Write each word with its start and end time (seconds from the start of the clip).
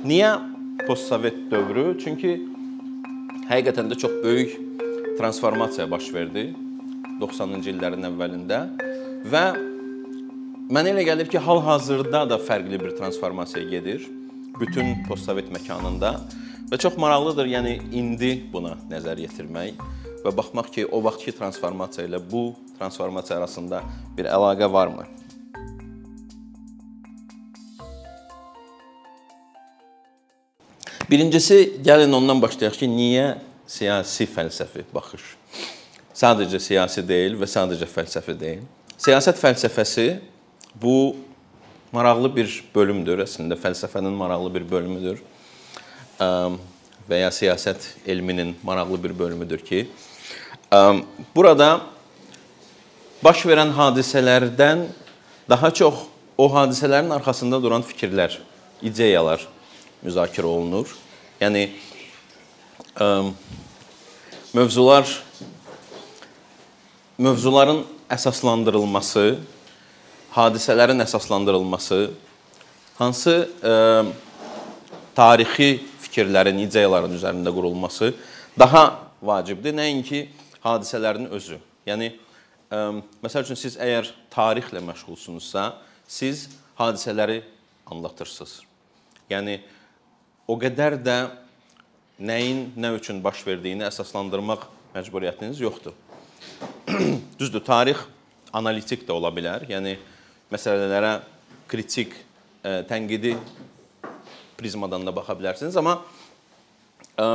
Niyə 0.00 0.30
postsovet 0.86 1.36
dövrü? 1.50 1.90
Çünki 2.00 2.30
həqiqətən 3.50 3.90
də 3.90 3.98
çox 4.00 4.14
böyük 4.22 4.54
transformasiya 5.18 5.84
baş 5.90 6.06
verdi 6.14 6.46
90-cı 7.20 7.74
illərin 7.74 8.08
əvvəlində 8.08 8.60
və 9.28 9.42
mənə 10.72 10.94
elə 10.94 11.04
gəlir 11.04 11.28
ki, 11.28 11.36
hal-hazırda 11.44 12.24
da 12.32 12.40
fərqli 12.40 12.80
bir 12.80 12.96
transformasiya 12.96 13.68
gedir 13.68 14.08
bütün 14.56 15.04
postsovet 15.04 15.52
məkanında 15.52 16.16
və 16.72 16.80
çox 16.80 16.96
maraqlıdır, 16.96 17.52
yəni 17.52 17.76
indi 17.92 18.38
buna 18.52 18.78
nəzər 18.88 19.20
yetirmək 19.26 19.84
və 20.24 20.32
baxmaq 20.32 20.72
ki, 20.72 20.88
o 20.88 21.04
vaxtki 21.04 21.36
transformasiya 21.36 22.08
ilə 22.08 22.24
bu 22.24 22.54
transformasiya 22.78 23.42
arasında 23.42 23.84
bir 24.16 24.32
əlaqə 24.32 24.72
varmı? 24.72 25.04
Birincisi, 31.10 31.72
gəlin 31.82 32.12
ondan 32.14 32.38
başlayaq 32.38 32.76
ki, 32.78 32.86
niyə 32.86 33.24
siyasi 33.66 34.28
fəlsəfi 34.30 34.84
baxış? 34.94 35.24
Sadəcə 36.14 36.60
siyasi 36.62 37.02
deyil 37.02 37.34
və 37.40 37.48
sadəcə 37.50 37.88
fəlsəfi 37.90 38.36
deyil. 38.38 38.62
Siyasət 38.94 39.40
fəlsəfəsi 39.40 40.06
bu 40.78 41.16
maraqlı 41.90 42.30
bir 42.36 42.54
bölümdür, 42.74 43.24
əslində 43.26 43.58
fəlsəfənin 43.58 44.14
maraqlı 44.22 44.54
bir 44.54 44.70
bölümüdür. 44.70 45.18
Və 47.10 47.22
ya 47.24 47.34
siyasət 47.34 47.90
elminin 48.06 48.54
maraqlı 48.62 49.02
bir 49.02 49.18
bölümüdür 49.18 49.66
ki, 49.66 49.88
burada 51.34 51.72
baş 53.24 53.48
verən 53.50 53.74
hadisələrdən 53.74 54.86
daha 55.50 55.74
çox 55.74 56.06
o 56.38 56.52
hadisələrin 56.54 57.10
arxasında 57.18 57.58
duran 57.62 57.82
fikirlər, 57.82 58.38
ideyalar 58.78 59.42
müzakirə 60.04 60.46
olunur. 60.48 60.88
Yəni 61.40 61.62
ə, 63.00 63.06
mövzular 64.52 65.08
mövzuların 67.16 67.80
əsaslandırılması, 68.12 69.38
hadisələrin 70.36 71.00
əsaslandırılması, 71.00 72.00
hansı 73.00 73.34
ə, 73.64 73.72
tarixi 75.16 75.70
fikirlərin, 76.04 76.60
ideyaların 76.66 77.16
üzərində 77.16 77.52
qurulması 77.56 78.12
daha 78.60 78.84
vacibdir, 79.24 79.72
nəinki 79.80 80.26
hadisələrin 80.60 81.32
özü. 81.32 81.56
Yəni 81.88 82.12
ə, 82.68 82.84
məsəl 83.24 83.48
üçün 83.48 83.64
siz 83.64 83.80
əgər 83.80 84.12
tarixlə 84.36 84.84
məşğulsunuzsa, 84.92 85.70
siz 86.04 86.50
hadisələri 86.76 87.40
anlatırsınız. 87.88 88.58
Yəni 89.32 89.62
o 90.50 90.56
qədər 90.58 90.98
də 90.98 91.16
nəyin 92.20 92.70
nə 92.80 92.92
üçün 92.98 93.20
baş 93.22 93.44
verdiyini 93.46 93.86
əsaslandırmaq 93.86 94.66
məcburiyyətiniz 94.94 95.60
yoxdur. 95.62 95.94
Düzdür, 97.40 97.62
tarix 97.64 98.02
analitik 98.52 99.06
də 99.06 99.14
ola 99.14 99.30
bilər. 99.34 99.68
Yəni 99.70 99.94
məsələlərə 100.50 101.14
kritik, 101.70 102.16
ə, 102.16 102.20
e, 102.66 102.74
tənqidi 102.90 103.36
prizmadan 104.58 105.06
da 105.06 105.14
baxa 105.14 105.36
bilərsiniz, 105.38 105.78
amma 105.78 106.00
ə, 107.14 107.28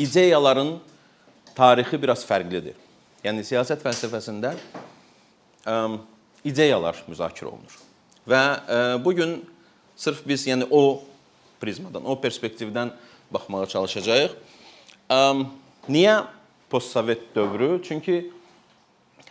ideyaların 0.00 0.76
tarixi 1.58 1.98
biraz 2.00 2.22
fərqlidir. 2.28 2.78
Yəni 3.26 3.42
siyasət 3.46 3.82
fəlsəfəsində 3.82 4.54
ə, 4.54 5.78
ideyalar 6.46 7.02
müzakirə 7.10 7.50
olunur. 7.50 7.80
Və 8.22 8.38
ə, 8.40 8.84
bu 9.02 9.16
gün 9.18 9.40
sırf 9.98 10.22
biz 10.26 10.46
yəni 10.46 10.70
o 10.70 11.02
prizmadan, 11.62 12.02
o 12.02 12.18
perspektivdən 12.18 12.90
baxmağa 13.32 13.66
çalışacağıq. 13.70 14.36
Niyə 15.88 16.16
postsovet 16.70 17.30
dövrü? 17.36 17.76
Çünki 17.86 18.18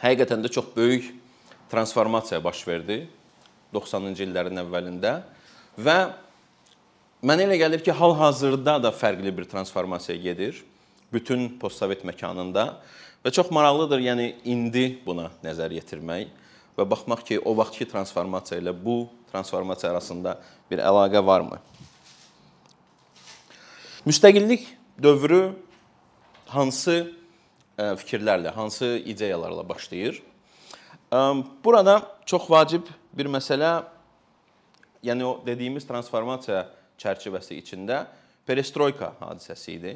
həqiqətən 0.01 0.43
də 0.45 0.51
çox 0.51 0.71
böyük 0.75 1.11
transformasiya 1.71 2.43
baş 2.43 2.65
verdi 2.67 3.03
90-cı 3.73 4.25
illərin 4.27 4.59
əvvəlində 4.63 5.13
və 5.79 5.97
mənə 7.23 7.45
elə 7.47 7.57
gəlir 7.61 7.83
ki, 7.85 7.93
hal-hazırda 7.95 8.79
da 8.83 8.91
fərqli 8.91 9.31
bir 9.37 9.47
transformasiya 9.47 10.17
gedir 10.19 10.63
bütün 11.13 11.47
postsovet 11.59 12.03
məkanında 12.07 12.65
və 13.23 13.31
çox 13.31 13.51
maraqlıdır, 13.53 14.03
yəni 14.03 14.27
indi 14.47 14.85
buna 15.05 15.29
nəzər 15.43 15.71
yetirmək 15.77 16.31
və 16.77 16.87
baxmaq 16.87 17.23
ki, 17.27 17.39
o 17.39 17.55
vaxtki 17.55 17.87
transformasiya 17.87 18.59
ilə 18.63 18.73
bu 18.75 19.05
transformasiya 19.31 19.91
arasında 19.93 20.39
bir 20.71 20.83
əlaqə 20.83 21.23
varmı? 21.25 21.59
Müstəqillik 24.01 24.63
dövrü 24.97 25.51
hansı 26.49 27.11
e, 27.77 27.83
fikirlərlə, 28.01 28.49
hansı 28.49 28.97
ideyalarla 29.05 29.69
başlayır? 29.69 30.23
E, 31.13 31.17
burada 31.63 32.17
çox 32.25 32.49
vacib 32.49 32.89
bir 33.13 33.29
məsələ, 33.29 33.83
yəni 35.05 35.21
o 35.21 35.35
dediyimiz 35.45 35.85
transformasiya 35.85 36.63
çərçivəsi 36.97 37.59
içində 37.61 38.07
perestroyka 38.49 39.13
hadisəsi 39.21 39.77
idi 39.77 39.95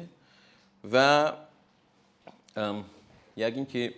və 0.86 1.10
ə, 1.26 2.62
e, 2.62 2.70
yəqin 3.42 3.66
ki 3.66 3.88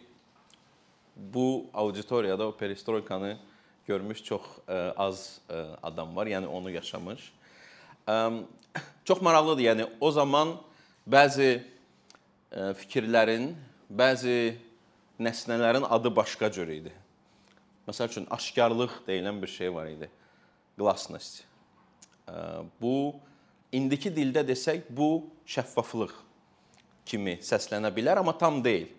bu 1.17 1.67
auditoriyada 1.75 2.49
o 2.49 2.57
perestroykanı 2.57 3.37
görmüş 3.85 4.25
çox 4.25 4.55
ə, 4.65 4.87
az 4.97 5.43
ə, 5.53 5.67
adam 5.83 6.17
var, 6.17 6.33
yəni 6.33 6.49
onu 6.49 6.73
yaşamış. 6.81 7.29
Ə, 8.09 8.17
Çox 9.09 9.23
maraqlıdır. 9.25 9.63
Yəni 9.63 9.85
o 10.01 10.11
zaman 10.13 10.51
bəzi 11.09 11.63
e, 12.53 12.65
fikirlərin, 12.77 13.55
bəzi 13.89 14.59
nəsnələrin 15.17 15.87
adı 15.89 16.13
başqa 16.17 16.51
cür 16.53 16.69
idi. 16.69 16.93
Məsəl 17.89 18.13
üçün 18.13 18.27
aşkarlıq 18.29 18.99
deyilən 19.07 19.41
bir 19.41 19.49
şey 19.49 19.73
var 19.75 19.89
idi. 19.89 20.11
Glasnost. 20.77 21.41
E, 21.41 22.35
bu 22.83 23.17
indiki 23.73 24.13
dildə 24.13 24.45
desək 24.45 24.85
bu 24.93 25.25
şəffaflıq 25.49 26.13
kimi 27.09 27.39
səslənə 27.41 27.89
bilər, 27.97 28.21
amma 28.21 28.37
tam 28.37 28.61
deyil. 28.61 28.93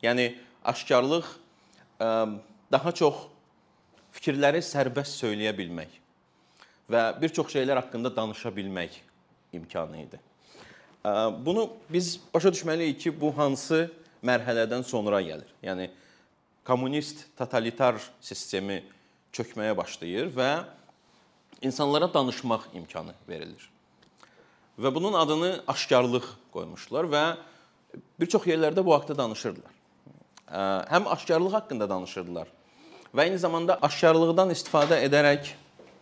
Yəni 0.00 0.30
aşkarlıq 0.64 1.28
e, 2.00 2.08
daha 2.72 2.96
çox 3.04 3.26
fikirləri 4.16 4.64
sərbəst 4.64 5.20
söyləyə 5.20 5.52
bilmək 5.60 6.00
və 6.88 7.08
bir 7.20 7.28
çox 7.36 7.52
şeylər 7.52 7.84
haqqında 7.84 8.16
danışa 8.16 8.56
bilmək 8.56 9.02
imkanı 9.52 10.02
idi. 10.02 10.20
Bunu 11.46 11.70
biz 11.90 12.20
başa 12.34 12.48
düşməliyik 12.48 12.98
ki, 12.98 13.12
bu 13.20 13.32
hansı 13.36 13.90
mərhələdən 14.22 14.84
sonra 14.86 15.20
gəlir. 15.22 15.48
Yəni 15.62 15.90
kommunist 16.64 17.26
totalitar 17.38 17.98
sistemi 18.20 18.82
çökməyə 19.34 19.76
başlayır 19.76 20.30
və 20.36 20.50
insanlara 21.62 22.06
danışmaq 22.14 22.70
imkanı 22.78 23.14
verilir. 23.28 23.68
Və 24.78 24.94
bunun 24.94 25.14
adını 25.18 25.56
aşkarlıq 25.68 26.26
qoymuşlar 26.54 27.10
və 27.10 27.24
bir 28.20 28.30
çox 28.30 28.46
yerlərdə 28.48 28.84
bu 28.84 28.94
haqqda 28.94 29.18
danışırdılar. 29.18 29.74
Həm 30.92 31.08
aşkarlıq 31.16 31.52
haqqında 31.58 31.88
danışırdılar 31.90 32.48
və 33.12 33.26
eyni 33.26 33.38
zamanda 33.40 33.78
aşkarlıqdan 33.82 34.52
istifadə 34.54 35.02
edərək 35.04 35.52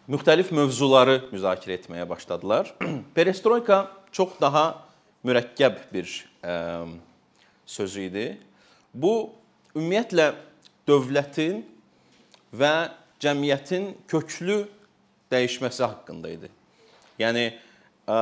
müxtəlif 0.09 0.53
mövzuları 0.55 1.19
müzakirə 1.33 1.77
etməyə 1.81 2.07
başladılar. 2.09 2.71
Perestroyka 3.17 3.83
çox 4.13 4.39
daha 4.41 4.65
mürəkkəb 5.27 5.83
bir 5.93 6.13
ə, 6.43 6.55
sözü 7.67 8.07
idi. 8.09 8.27
Bu 8.95 9.33
ümumiyyətlə 9.75 10.31
dövlətin 10.89 11.61
və 12.57 12.73
cəmiyyətin 13.21 13.93
köklü 14.11 14.63
dəyişməsi 15.31 15.85
haqqında 15.85 16.33
idi. 16.39 16.51
Yəni 17.21 17.51
ə, 17.51 18.17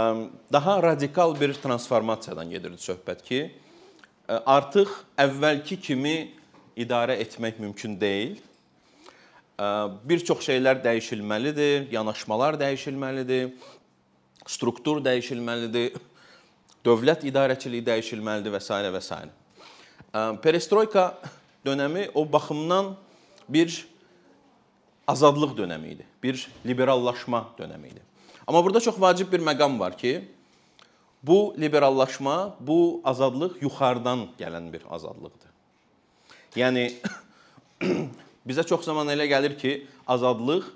daha 0.53 0.83
radikal 0.83 1.37
bir 1.39 1.55
transformasiyadan 1.63 2.51
gedirdi 2.51 2.83
söhbət 2.83 3.25
ki, 3.25 3.43
artıq 4.29 4.91
əvvəlki 5.17 5.79
kimi 5.81 6.17
idarə 6.79 7.17
etmək 7.23 7.59
mümkün 7.63 7.97
deyil 8.01 8.37
bir 9.59 10.23
çox 10.25 10.45
şeylər 10.47 10.79
dəyişilməlidir, 10.85 11.89
yanaşmalar 11.91 12.59
dəyişilməlidir, 12.61 13.51
struktur 14.47 15.03
dəyişilməlidir, 15.03 15.99
dövlət 16.87 17.27
idarəçiliyi 17.27 17.85
dəyişilməlidir 17.87 18.55
və 18.55 18.61
s. 18.63 18.79
və 18.95 19.03
s. 19.03 19.19
Perestroyka 20.43 21.11
dönəmi 21.67 22.09
o 22.15 22.25
baxımdan 22.33 22.95
bir 23.49 23.87
azadlıq 25.09 25.57
dönəmi 25.59 25.95
idi, 25.97 26.07
bir 26.23 26.49
liberallaşma 26.67 27.49
dönəmi 27.59 27.91
idi. 27.91 28.03
Amma 28.47 28.65
burada 28.65 28.81
çox 28.81 29.01
vacib 29.01 29.33
bir 29.33 29.41
məqam 29.41 29.79
var 29.79 29.99
ki, 29.99 30.29
bu 31.23 31.55
liberallaşma, 31.59 32.57
bu 32.61 33.01
azadlıq 33.05 33.59
yuxarıdan 33.61 34.29
gələn 34.39 34.73
bir 34.73 34.83
azadlıqdır. 34.91 35.51
Yəni 36.57 36.93
Bizə 38.49 38.65
çox 38.65 38.87
zaman 38.89 39.11
elə 39.13 39.27
gəlir 39.29 39.57
ki, 39.61 39.73
azadlıq 40.09 40.71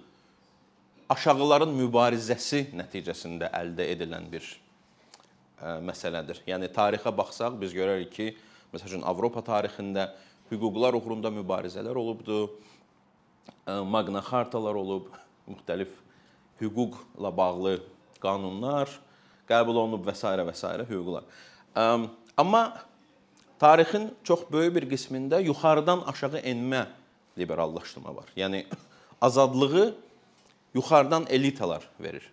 aşağıların 1.12 1.72
mübarizəsi 1.78 2.66
nəticəsində 2.76 3.48
əldə 3.56 3.86
edilən 3.94 4.28
bir 4.32 4.44
ə, 4.44 5.78
məsələdir. 5.80 6.42
Yəni 6.48 6.68
tarixə 6.74 7.12
baxsaq 7.16 7.56
biz 7.60 7.72
görərik 7.76 8.12
ki, 8.12 8.28
məsələn 8.74 9.06
Avropa 9.08 9.40
tarixində 9.46 10.10
hüquqlar 10.52 10.96
uğrunda 11.00 11.32
mübarizələr 11.32 11.96
olubdu. 11.96 12.44
Magna 13.66 14.20
Xartalar 14.20 14.76
olub, 14.76 15.08
müxtəlif 15.48 15.90
hüquqla 16.60 17.30
bağlı 17.36 17.76
qanunlar 18.22 18.90
qəbul 19.48 19.80
olunub 19.82 20.06
və 20.06 20.14
s. 20.14 20.26
və 20.28 20.54
s. 20.54 20.72
hüquqlar. 20.90 21.24
Amma 22.36 22.62
tarixin 23.58 24.10
çox 24.24 24.44
böyük 24.52 24.74
bir 24.76 24.90
qismində 24.92 25.40
yuxarıdan 25.42 26.04
aşağı 26.10 26.42
enmə 26.52 26.86
liberallaşdırma 27.38 28.16
var. 28.16 28.24
Yəni 28.36 28.66
azadlığı 29.20 29.94
yuxarıdan 30.74 31.26
elitalar 31.28 31.88
verir. 32.00 32.32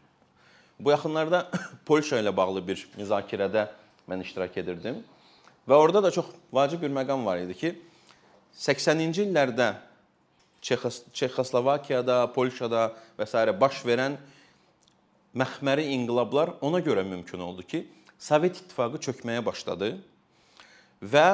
Bu 0.80 0.92
yaxınlarda 0.92 1.51
Polşa 1.86 2.22
ilə 2.22 2.36
bağlı 2.36 2.63
bir 2.68 2.88
müzakirədə 2.98 3.68
mən 4.10 4.24
iştirak 4.24 4.57
edirdim 4.57 5.04
və 5.69 5.75
orada 5.75 6.04
da 6.04 6.12
çox 6.12 6.25
vacib 6.54 6.81
bir 6.81 6.90
məqam 6.90 7.25
var 7.25 7.38
idi 7.44 7.54
ki, 7.54 7.75
80-ci 8.56 9.28
illərdə 9.28 9.74
Çexoslovakiyada, 11.13 12.34
Polşada 12.34 12.90
və 13.19 13.28
s. 13.28 13.60
baş 13.62 13.84
verən 13.88 14.18
məxməri 15.36 15.86
inqilablar 15.96 16.56
ona 16.62 16.80
görə 16.84 17.06
mümkün 17.07 17.40
oldu 17.40 17.63
ki, 17.63 17.86
Sovet 18.19 18.57
İttifaqı 18.57 19.00
çökməyə 19.00 19.46
başladı 19.46 19.94
və 21.04 21.28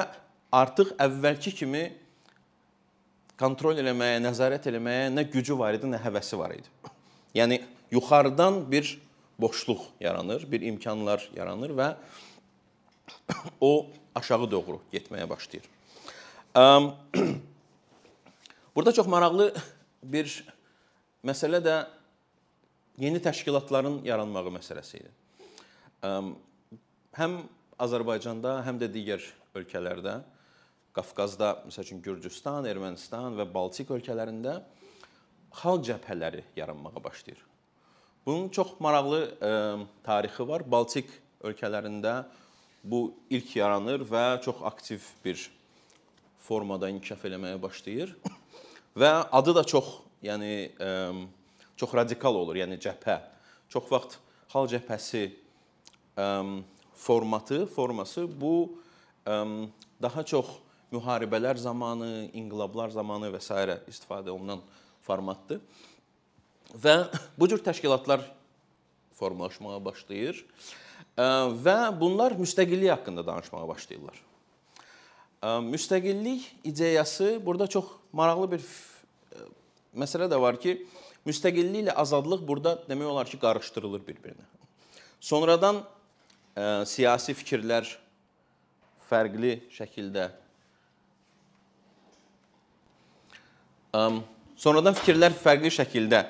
artıq 0.53 0.91
əvvəlki 1.01 1.55
kimi 1.57 1.87
kontrol 3.39 3.77
eləməyə, 3.81 4.19
nəzarət 4.23 4.69
eləməyə 4.71 5.09
nə 5.13 5.25
gücü 5.31 5.57
var 5.59 5.75
idi, 5.77 5.89
nə 5.91 5.99
həvəsi 6.03 6.39
var 6.39 6.55
idi. 6.55 6.69
Yəni 7.35 7.59
yuxarıdan 7.91 8.63
bir 8.71 8.97
boşluq 9.39 9.81
yaranır, 9.99 10.45
bir 10.51 10.61
imkanlar 10.61 11.29
yaranır 11.35 11.75
və 11.75 11.89
o 13.61 13.87
aşağı 14.15 14.51
doğru 14.51 14.79
getməyə 14.93 15.29
başlayır. 15.29 15.67
Burada 18.75 18.91
çox 18.91 19.07
maraqlı 19.07 19.53
bir 20.03 20.45
məsələ 21.25 21.59
də 21.63 21.75
yeni 23.01 23.19
təşkilatların 23.23 24.01
yaranmağı 24.07 24.53
məsələsi 24.55 25.01
idi. 25.01 25.11
Həm 27.15 27.37
Azərbaycanda, 27.79 28.61
həm 28.67 28.79
də 28.79 28.87
digər 28.91 29.23
ölkələrdə, 29.55 30.21
Qafqazda, 30.95 31.65
məsəl 31.67 31.83
üçün 31.83 31.99
Gürcüstan, 31.99 32.63
Ermənistan 32.69 33.35
və 33.35 33.43
Baltik 33.51 33.89
ölkələrində 33.91 34.61
xalq 35.59 35.83
cəbhələri 35.89 36.45
yaranmağa 36.55 37.03
başlayır. 37.03 37.41
Bunun 38.23 38.47
çox 38.55 38.77
maraqlı 38.79 39.19
ə, 39.43 39.51
tarixi 40.07 40.47
var. 40.47 40.63
Baltik 40.63 41.11
ölkələrində 41.43 42.23
bu 42.79 43.09
ilk 43.27 43.57
yaranır 43.57 44.07
və 44.07 44.23
çox 44.47 44.63
aktiv 44.71 45.03
bir 45.25 45.43
formada 46.47 46.87
inkişaf 46.93 47.27
eləməyə 47.27 47.59
başlayır. 47.59 48.15
Və 48.95 49.11
adı 49.35 49.59
da 49.59 49.67
çox, 49.67 49.97
yəni 50.23 50.71
ə, 50.79 50.91
çox 51.75 51.99
radikal 51.99 52.39
olur, 52.39 52.55
yəni 52.63 52.79
cəbhə. 52.79 53.19
Çox 53.67 53.91
vaxt 53.91 54.21
xalq 54.47 54.77
cəbhəsi 54.77 55.27
ə, 56.15 56.29
formatı, 56.95 57.65
forması 57.67 58.29
bu 58.31 58.77
ə, 59.27 59.41
daha 59.99 60.23
çox 60.23 60.61
müharibələr 60.95 61.59
zamanı, 61.61 62.29
inqilablar 62.33 62.89
zamanı 62.95 63.29
və 63.35 63.41
s. 63.43 63.53
istifadə 63.91 64.33
olunan 64.33 64.63
formatdır. 65.05 65.61
Və 66.75 66.95
bu 67.37 67.47
cür 67.51 67.61
təşkilatlar 67.63 68.23
formalaşmağa 69.15 69.77
başlayır 69.85 70.41
və 71.15 71.77
bunlar 71.99 72.35
müstəqillik 72.39 72.91
haqqında 72.91 73.23
danışmağa 73.27 73.67
başlayırlar. 73.67 74.17
Müstəqillik 75.63 76.47
ideyası 76.63 77.39
burada 77.45 77.67
çox 77.67 77.85
maraqlı 78.11 78.51
bir 78.51 78.63
məsələ 79.95 80.27
də 80.31 80.39
var 80.41 80.59
ki, 80.59 80.79
müstəqillik 81.27 81.85
ilə 81.85 81.95
azadlıq 81.95 82.43
burada 82.47 82.75
demək 82.89 83.11
olar 83.11 83.29
ki, 83.29 83.39
qarışdırılır 83.39 84.03
bir-birinə. 84.07 84.47
Sonradan 85.19 85.83
ə, 86.55 86.83
siyasi 86.89 87.35
fikirlər 87.37 87.87
fərqli 89.09 89.59
şəkildə 89.73 90.29
sonradan 94.57 94.95
fikirlər 94.97 95.35
fərqli 95.37 95.71
şəkildə 95.73 96.23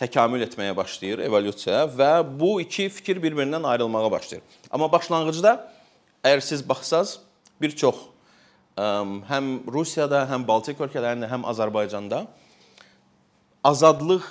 təkamül 0.00 0.44
etməyə 0.46 0.74
başlayır 0.76 1.24
evolyusiya 1.26 1.84
və 1.92 2.12
bu 2.24 2.54
iki 2.62 2.88
fikir 2.88 3.20
bir-birindən 3.22 3.66
ayrılmağa 3.68 4.10
başlayır. 4.10 4.44
Amma 4.70 4.88
başlanğıcda 4.92 5.56
əgər 6.24 6.40
siz 6.44 6.64
baxsaz 6.68 7.18
bir 7.60 7.76
çox 7.76 8.06
həm 8.80 9.48
Rusiyada, 9.68 10.24
həm 10.30 10.46
Baltik 10.48 10.80
ölkələrində, 10.80 11.28
həm 11.28 11.44
Azərbaycanda 11.50 12.24
azadlıq 13.64 14.24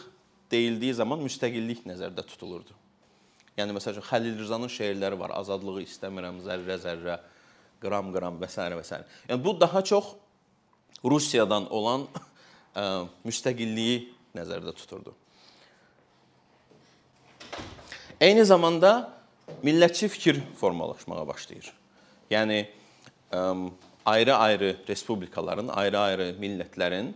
deyildiyi 0.49 0.95
zaman 0.97 1.21
müstəqillik 1.21 1.83
nəzərdə 1.85 2.25
tutulurdu. 2.25 2.73
Yəni 3.59 3.75
məsələn 3.75 4.05
Xəlil 4.07 4.39
Rızanın 4.39 4.71
şeirləri 4.71 5.19
var. 5.19 5.35
Azadlığı 5.37 5.83
istəmirəm 5.83 6.39
zərrə-zərrə, 6.45 7.19
qram-qram 7.83 8.39
və 8.41 8.49
s. 8.49 8.57
və 8.57 8.83
s. 8.83 9.01
Yəni 9.29 9.43
bu 9.43 9.53
daha 9.59 9.83
çox 9.83 10.15
Rusiyadan 11.05 11.69
olan 11.71 12.07
müstəqilliyi 13.25 14.01
nəzərdə 14.37 14.73
tuturdu. 14.77 15.13
Eyni 18.19 18.43
zamanda 18.45 19.09
millətçi 19.63 20.09
fikir 20.11 20.41
formalaşmağa 20.59 21.23
başlayır. 21.27 21.71
Yəni 22.29 22.59
ə, 23.31 23.41
ayrı-ayrı 24.05 24.75
respublikaların, 24.87 25.71
ayrı-ayrı 25.73 26.33
millətlərin 26.41 27.13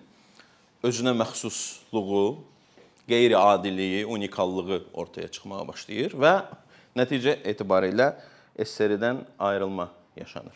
özünə 0.83 1.13
məxsusluğu, 1.19 2.39
qeyri-adiliyi, 3.07 4.06
unikallığı 4.06 4.83
ortaya 4.94 5.27
çıxmağa 5.27 5.68
başlayır 5.68 6.15
və 6.15 6.33
nəticə 6.95 7.39
etibarilə 7.51 8.13
SSR-dən 8.60 9.24
ayrılma 9.39 9.89
yaşanır. 10.15 10.56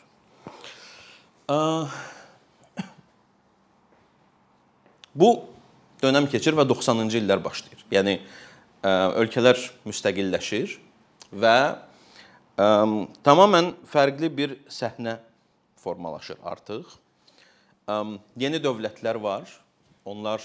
Bu 5.18 5.32
dönəm 6.04 6.28
keçir 6.30 6.54
və 6.54 6.68
90-cı 6.70 7.18
illər 7.24 7.42
başlayır. 7.42 7.80
Yəni 7.90 8.20
ölkələr 9.18 9.58
müstəqilləşir 9.88 10.76
və 11.34 11.58
tamamilə 13.26 13.74
fərqli 13.90 14.30
bir 14.38 14.54
səhnə 14.70 15.18
formalaşır 15.82 16.38
artıq. 16.46 16.92
Yeni 18.38 18.62
dövlətlər 18.62 19.18
var. 19.24 19.50
Onlar 20.06 20.44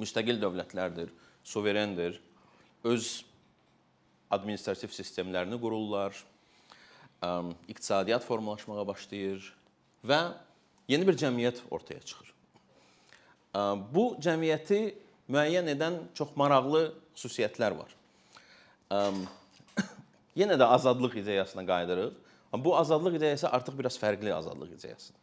müstəqil 0.00 0.40
dövlətlərdir, 0.40 1.12
suverendir. 1.44 2.16
Öz 2.88 3.10
administrativ 4.32 4.90
sistemlərini 4.96 5.60
qururlar. 5.60 6.16
İqtisadiyyat 7.68 8.24
formalaşmağa 8.24 8.86
başlayır 8.88 9.52
və 10.08 10.20
yeni 10.88 11.06
bir 11.06 11.20
cəmiyyət 11.20 11.62
ortaya 11.70 12.00
çıxır. 12.00 12.32
Bu 13.94 14.04
cəmiyyəti 14.22 14.80
müəyyən 15.28 15.70
edən 15.74 16.00
çox 16.16 16.34
maraqlı 16.38 16.88
xüsusiyyətlər 17.16 17.76
var. 17.78 17.94
Yenə 20.40 20.58
də 20.60 20.68
azadlıq 20.76 21.18
ideyasına 21.22 21.64
qayıdırıq. 21.66 22.12
Bu 22.64 22.76
azadlıq 22.76 23.18
ideyası 23.18 23.48
artıq 23.48 23.78
biraz 23.78 23.98
fərqli 24.00 24.32
azadlıq 24.32 24.72
ideyasıdır. 24.78 25.20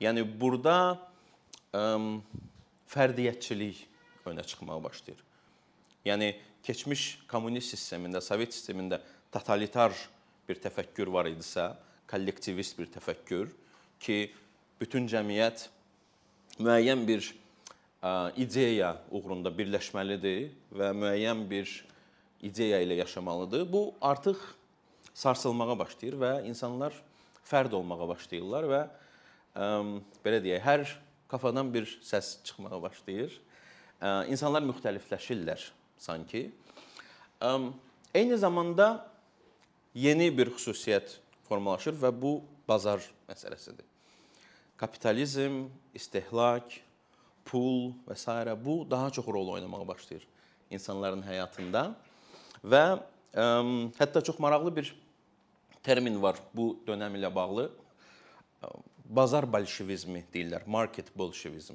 Yəni 0.00 0.24
burada 0.40 0.98
ə, 1.72 1.82
fərdiyyətçilik 2.90 3.84
önə 4.28 4.44
çıxmağa 4.46 4.82
başlayır. 4.84 5.20
Yəni 6.04 6.34
keçmiş 6.64 7.26
kommunist 7.28 7.74
sistemində, 7.74 8.20
Sovet 8.24 8.52
sistemində 8.54 9.00
totalitar 9.32 9.94
bir 10.48 10.60
təfəkkür 10.60 11.12
var 11.12 11.28
idisə, 11.30 11.70
kollektivist 12.10 12.78
bir 12.78 12.88
təfəkkür 12.92 13.52
ki, 14.00 14.18
bütün 14.80 15.06
cəmiyyət 15.08 15.68
müəyyən 16.58 17.04
bir 17.08 17.22
ideya 18.40 18.94
uğrunda 19.12 19.52
birləşməlidir 19.52 20.48
və 20.72 20.92
müəyyən 20.96 21.44
bir 21.50 21.68
ideya 22.40 22.80
ilə 22.80 22.96
yaşamalıdır. 23.02 23.66
Bu 23.72 23.94
artıq 24.00 24.40
sarsılmağa 25.14 25.78
başlayır 25.78 26.16
və 26.20 26.32
insanlar 26.48 26.96
fərd 27.44 27.74
olmağa 27.76 28.08
başlayırlar 28.14 28.68
və 28.70 28.80
ə, 28.86 29.68
belə 30.24 30.40
deyək, 30.40 30.64
hər 30.64 30.86
kafadan 31.28 31.68
bir 31.74 31.88
səs 32.00 32.38
çıxmağa 32.46 32.80
başlayır. 32.82 33.36
Ə, 34.00 34.30
insanlar 34.32 34.64
müxtəlifləşirlər 34.64 35.68
sanki. 36.00 36.48
Ə, 37.40 37.52
eyni 38.14 38.38
zamanda 38.40 38.92
yeni 39.94 40.30
bir 40.32 40.54
xüsusiyyət 40.56 41.18
formalaşır 41.50 41.98
və 42.00 42.14
bu 42.14 42.38
bazar 42.68 43.04
məsələsidir. 43.28 43.84
Kapitalizm, 44.80 45.66
istehlak, 45.92 46.78
pul 47.50 47.92
və 48.06 48.16
s. 48.16 48.56
bu 48.64 48.86
daha 48.90 49.10
çox 49.10 49.26
rol 49.26 49.48
oynamağa 49.56 49.88
başlayır 49.88 50.26
insanların 50.70 51.22
həyatında 51.26 51.90
və 52.64 52.84
ə, 53.34 53.46
hətta 53.98 54.22
çox 54.22 54.38
maraqlı 54.38 54.76
bir 54.76 54.94
termin 55.82 56.22
var 56.22 56.38
bu 56.54 56.76
dönəm 56.86 57.16
ilə 57.18 57.34
bağlı. 57.34 57.70
Bazar 59.10 59.48
bolşevizmi 59.50 60.22
deyirlər, 60.34 60.62
market 60.66 61.08
bolşevizm. 61.18 61.74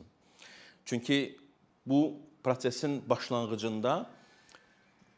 Çünki 0.86 1.38
bu 1.86 2.14
prosesin 2.44 3.10
başlanğıcında 3.10 4.10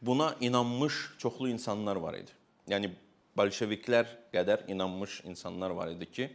buna 0.02 0.34
inanmış 0.40 0.94
çoxlu 1.18 1.48
insanlar 1.48 1.96
var 1.96 2.18
idi. 2.18 2.32
Yəni 2.68 2.90
bolşeviklər 3.38 4.08
qədər 4.32 4.66
inanmış 4.70 5.20
insanlar 5.24 5.70
var 5.70 5.92
idi 5.92 6.10
ki, 6.10 6.30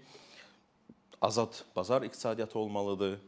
azad 1.22 1.54
bazar 1.76 2.02
iqtisadiyyatı 2.02 2.60
olmalıdır. 2.60 3.20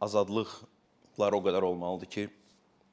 Azadlıqlar 0.00 1.36
o 1.36 1.40
qədər 1.44 1.64
olmalıdır 1.68 2.10
ki, 2.12 2.26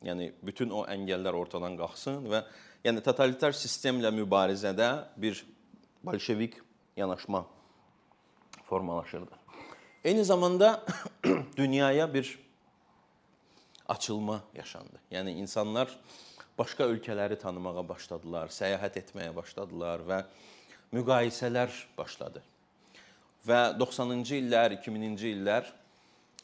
yəni 0.03 0.31
bütün 0.43 0.73
o 0.75 0.83
əngəllər 0.89 1.35
ortadan 1.37 1.77
qalxsın 1.79 2.23
və 2.31 2.43
yəni 2.85 3.03
totalitar 3.03 3.55
sistemlə 3.55 4.11
mübarizədə 4.15 4.89
bir 5.17 5.45
bolşevik 6.03 6.57
yanaşma 6.97 7.45
formalaşırdı. 8.69 9.39
Eyni 10.03 10.25
zamanda 10.25 10.85
dünyaya 11.57 12.13
bir 12.13 12.39
açılma 13.87 14.41
yaşandı. 14.55 14.99
Yəni 15.11 15.29
insanlar 15.29 15.91
başqa 16.57 16.83
ölkələri 16.83 17.37
tanımağa 17.39 17.83
başladılar, 17.89 18.51
səyahət 18.51 18.99
etməyə 19.03 19.35
başladılar 19.35 20.03
və 20.07 20.19
müqayisələr 20.93 21.71
başladı. 21.97 22.43
Və 23.47 23.61
90-cı 23.79 24.37
illər, 24.39 24.77
2000-ci 24.79 25.33
illər 25.37 25.71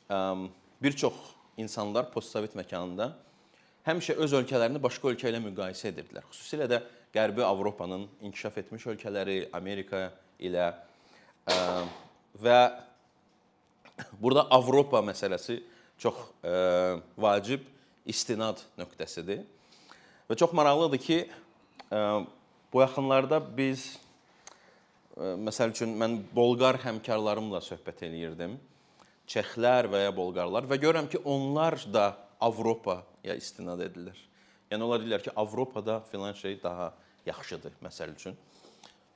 bir 0.09 0.95
çox 0.97 1.13
insanlar 1.57 2.11
postsovet 2.13 2.55
məkanında 2.55 3.11
həmişə 3.87 4.15
öz 4.21 4.33
ölkələrini 4.41 4.81
başqa 4.81 5.11
ölkə 5.11 5.31
ilə 5.31 5.41
müqayisə 5.43 5.91
edirdilər. 5.93 6.25
Xüsusilə 6.31 6.67
də 6.69 6.81
Qərbi 7.15 7.41
Avropanın 7.45 8.05
inkişaf 8.21 8.59
etmiş 8.61 8.85
ölkələri, 8.93 9.39
Amerika 9.53 10.09
ilə 10.39 10.71
və 12.43 12.59
burada 14.21 14.45
Avropa 14.53 15.01
məsələsi 15.05 15.59
çox 15.99 16.19
ə, 16.45 16.99
vacib 17.17 17.65
istinad 18.09 18.61
nöqtəsidir. 18.79 19.41
Və 20.29 20.37
çox 20.37 20.53
maraqlıdır 20.55 21.01
ki, 21.03 21.19
ə, 21.89 22.03
bu 22.71 22.83
yaxınlarda 22.83 23.41
biz 23.57 23.89
ə, 25.17 25.33
məsəl 25.49 25.73
üçün 25.73 25.97
mən 25.99 26.21
Bolqar 26.35 26.79
həmkarlarımla 26.85 27.63
söhbət 27.65 28.05
eləyirdim. 28.07 28.59
Çexlər 29.29 29.85
və 29.91 30.07
ya 30.07 30.13
Bolqarlar 30.15 30.65
və 30.65 30.79
görürəm 30.81 31.09
ki, 31.11 31.21
onlar 31.21 31.77
da 31.93 32.15
Avropaya 32.41 33.35
istinad 33.37 33.81
edirlər. 33.85 34.17
Yəni 34.71 34.85
onlar 34.85 35.03
deyirlər 35.03 35.21
ki, 35.27 35.33
Avropada 35.37 35.99
filan 36.09 36.33
şey 36.33 36.57
daha 36.63 36.91
yaxşıdır 37.27 37.75
məsəl 37.83 38.15
üçün. 38.15 38.37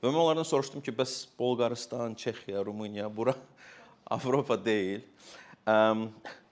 Və 0.02 0.10
mən 0.10 0.20
onlardan 0.20 0.46
soruşdum 0.46 0.84
ki, 0.86 0.94
bəs 0.94 1.16
Bolqarıstan, 1.38 2.14
Çexiya, 2.14 2.62
Rumıniya 2.66 3.08
bura 3.16 3.34
Avropa 4.16 4.58
deyil. 4.64 5.02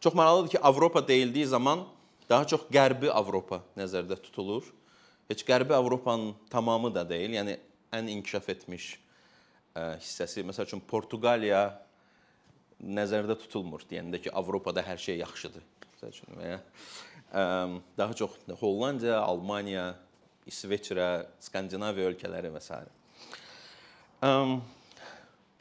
Çox 0.01 0.15
maraqlıdır 0.15 0.51
ki, 0.57 0.61
Avropa 0.61 1.09
deyildiyi 1.09 1.47
zaman 1.47 1.87
daha 2.29 2.47
çox 2.47 2.67
Qərbi 2.73 3.11
Avropa 3.11 3.61
nəzərdə 3.77 4.19
tutulur. 4.23 4.67
Heç 5.31 5.45
Qərbi 5.47 5.75
Avropanın 5.75 6.35
tamamı 6.51 6.91
da 6.95 7.07
deyil, 7.09 7.39
yəni 7.39 7.59
ən 7.93 8.11
inkişaf 8.11 8.49
etmiş 8.57 8.91
hissəsi, 9.77 10.43
məsəl 10.49 10.67
üçün 10.67 10.83
Portuqaliya 10.89 11.63
nəzərdə 12.83 13.37
tutulmur 13.45 13.85
deyəndə 13.91 14.21
ki, 14.23 14.33
Avropada 14.35 14.83
hər 14.85 15.01
şey 15.01 15.21
yaxşıdır. 15.23 15.65
Məsəl 15.93 16.15
üçün 16.15 16.39
və 16.39 16.55
ya 16.55 16.61
daha 17.99 18.13
çox 18.13 18.31
Hollandiya, 18.61 19.21
Almaniya, 19.25 19.95
İsveçrə, 20.47 21.27
Skandinaviya 21.41 22.11
ölkələri 22.11 22.51
və 22.53 22.61
s. 22.61 22.81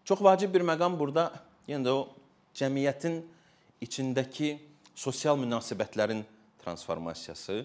Çox 0.03 0.23
vacib 0.23 0.51
bir 0.53 0.65
məqam 0.67 0.97
burada 0.99 1.29
yenə 1.69 1.85
də 1.87 1.93
o 1.95 2.01
cəmiyyətin 2.57 3.21
içindəki 3.81 4.57
sosial 4.95 5.39
münasibətlərin 5.39 6.25
transformasiyası 6.61 7.61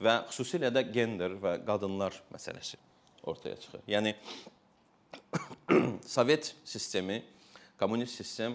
və 0.00 0.14
xüsusilə 0.30 0.70
də 0.72 0.84
gender 0.92 1.34
və 1.40 1.58
qadınlar 1.66 2.14
məsələsi 2.32 2.78
ortaya 3.26 3.56
çıxır. 3.60 3.82
Yəni 3.90 4.14
Sovet 6.06 6.54
sistemi, 6.64 7.22
kommunist 7.78 8.14
sistem 8.14 8.54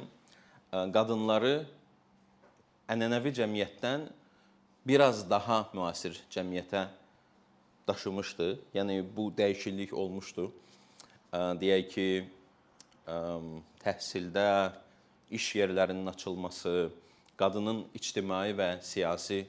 qadınları 0.72 1.55
ənənəvi 2.91 3.34
cəmiyyətdən 3.39 4.05
biraz 4.86 5.24
daha 5.29 5.65
müasir 5.74 6.17
cəmiyyətə 6.31 6.86
daşımışdı. 7.88 8.50
Yəni 8.74 9.01
bu 9.15 9.31
dəyişiklik 9.38 9.93
olmuşdu. 9.93 10.51
Deyək 11.34 11.89
ki, 11.93 12.07
təhsildə, 13.84 14.74
iş 15.31 15.55
yerlərinin 15.55 16.07
açılması, 16.10 16.89
qadının 17.38 17.84
ictimai 17.93 18.53
və 18.57 18.69
siyasi 18.86 19.43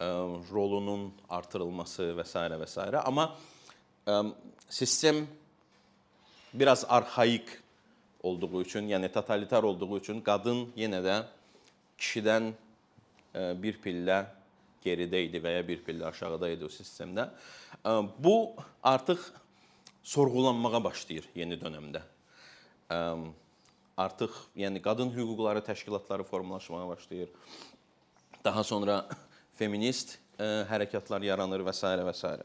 rolunun 0.00 1.10
artırılması 1.28 2.12
və 2.16 2.24
s. 2.24 2.38
və 2.38 2.68
s. 2.68 2.80
Amma 3.04 3.36
sistem 4.68 5.26
biraz 6.54 6.84
arxaik 6.88 7.59
olduğu 8.22 8.62
üçün, 8.62 8.88
yəni 8.88 9.12
totalitar 9.12 9.62
olduğu 9.62 9.98
üçün 9.98 10.20
qadın 10.20 10.66
yenə 10.76 11.00
də 11.04 11.16
kişidən 11.98 12.52
e, 13.34 13.62
bir 13.62 13.80
pillə 13.84 14.24
geridə 14.84 15.20
idi 15.26 15.40
və 15.42 15.56
ya 15.58 15.66
bir 15.66 15.82
pillə 15.84 16.08
aşağıda 16.10 16.50
idi 16.54 16.64
o 16.64 16.72
sistemdə. 16.72 17.28
Ə, 17.84 17.96
bu 18.18 18.56
artıq 18.82 19.20
sorğulanmağa 20.02 20.84
başlayır 20.84 21.28
yeni 21.34 21.58
dövrdə. 21.60 22.02
Artıq 24.00 24.32
yəni 24.56 24.80
qadın 24.82 25.12
hüquqları 25.12 25.60
təşkilatları 25.64 26.24
formalaşmağa 26.24 26.88
başlayır. 26.88 27.28
Daha 28.44 28.64
sonra 28.64 29.04
feminist 29.54 30.16
ə, 30.16 30.18
e, 30.40 30.46
hərəkatlar 30.70 31.24
yaranır 31.24 31.66
və 31.66 31.74
s. 31.76 31.86
və 32.08 32.14
s. 32.16 32.38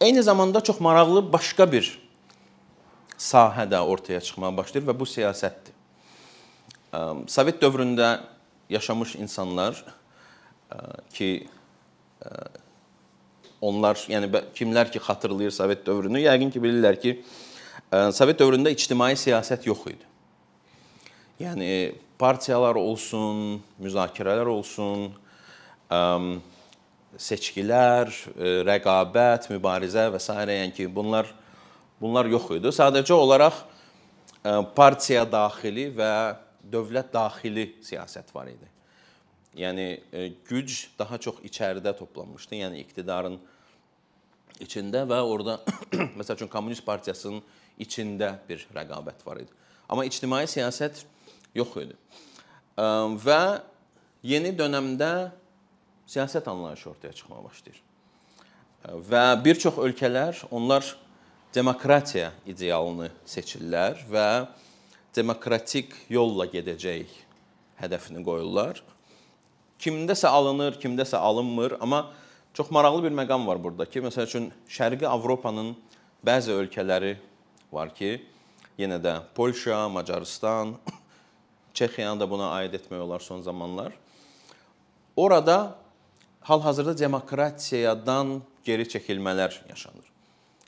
Eyni 0.00 0.22
zamanda 0.22 0.60
çox 0.60 0.80
maraqlı 0.80 1.32
başqa 1.32 1.72
bir 1.72 2.05
sahə 3.18 3.64
də 3.68 3.80
ortaya 3.80 4.20
çıxmağa 4.20 4.52
başlayır 4.56 4.86
və 4.88 4.94
bu 4.98 5.08
siyasətdir. 5.08 5.74
Sovet 7.28 7.60
dövründə 7.62 8.20
yaşamış 8.70 9.16
insanlar 9.16 9.82
ki 11.12 11.48
onlar, 13.60 13.96
yəni 14.08 14.28
kimlər 14.56 14.90
ki 14.92 15.00
xatırlayır 15.02 15.54
Sovet 15.54 15.86
dövrünü, 15.86 16.20
yəqin 16.26 16.52
ki 16.52 16.60
bilirlər 16.62 16.98
ki, 17.00 17.16
Sovet 18.12 18.38
dövründə 18.40 18.72
ictimai 18.74 19.14
siyasət 19.18 19.66
yox 19.68 19.86
idi. 19.92 20.04
Yəni 21.40 21.70
partiyalar 22.18 22.78
olsun, 22.80 23.58
müzakirələr 23.82 24.48
olsun, 24.48 25.10
seçkilər, 27.20 28.12
rəqabət, 28.68 29.50
mübarizə 29.52 30.08
və 30.12 30.20
s. 30.20 30.32
yəni 30.32 30.72
ki, 30.76 30.88
bunlar 30.92 31.28
bunlar 32.00 32.28
yox 32.30 32.50
idi. 32.58 32.72
Sadəcə 32.74 33.16
olaraq 33.16 33.62
partiya 34.76 35.24
daxili 35.28 35.88
və 35.96 36.12
dövlət 36.72 37.12
daxili 37.14 37.68
siyasət 37.84 38.32
var 38.34 38.50
idi. 38.50 38.68
Yəni 39.56 39.86
güc 40.48 40.90
daha 40.98 41.18
çox 41.18 41.40
içəridə 41.46 41.94
toplanmışdı. 41.96 42.58
Yəni 42.60 42.82
iqtidarın 42.84 43.38
içində 44.60 45.06
və 45.08 45.22
orada 45.24 45.58
məsəl 46.18 46.36
üçün 46.36 46.52
Kommunist 46.52 46.84
Partiyasının 46.86 47.40
içində 47.80 48.36
bir 48.48 48.66
rəqabət 48.74 49.24
var 49.26 49.40
idi. 49.42 49.52
Amma 49.88 50.04
ictimai 50.08 50.44
siyasət 50.50 51.04
yox 51.56 51.76
idi. 51.86 51.96
Və 52.76 53.40
yeni 54.26 54.52
dövrdə 54.56 55.30
siyasət 56.06 56.48
anlayışı 56.50 56.90
ortaya 56.90 57.12
çıxmağa 57.16 57.44
başlayır. 57.44 57.82
Və 59.10 59.24
bir 59.44 59.58
çox 59.58 59.80
ölkələr 59.82 60.44
onlar 60.50 60.84
demokratiya 61.56 62.32
idealını 62.44 63.08
seçirlər 63.24 64.02
və 64.10 64.26
demokratik 65.16 65.94
yolla 66.12 66.44
gedəcək 66.52 67.08
hədəfini 67.80 68.20
qoyurlar. 68.24 68.82
Kimdəsə 69.80 70.28
alınır, 70.28 70.76
kimdəsə 70.80 71.16
alınmır, 71.16 71.78
amma 71.80 72.10
çox 72.56 72.70
maraqlı 72.72 73.06
bir 73.06 73.16
məqam 73.16 73.46
var 73.48 73.62
burada 73.62 73.88
ki, 73.88 74.04
məsəl 74.04 74.28
üçün 74.28 74.50
Şərqi 74.68 75.08
Avropanın 75.08 75.74
bəzi 76.24 76.52
ölkələri 76.52 77.16
var 77.72 77.92
ki, 77.94 78.18
yenə 78.76 79.00
də 79.00 79.18
Polşa, 79.34 79.88
Macarıstan, 79.88 80.76
Çexiyanı 81.76 82.20
da 82.20 82.30
buna 82.30 82.50
aid 82.60 82.72
etmək 82.76 83.00
olar 83.00 83.20
son 83.20 83.40
zamanlar. 83.42 83.92
Orada 85.16 85.76
hal-hazırda 86.40 86.98
demokratiyadan 86.98 88.42
geri 88.64 88.84
çəkilmələr 88.88 89.56
yaşanır. 89.68 90.04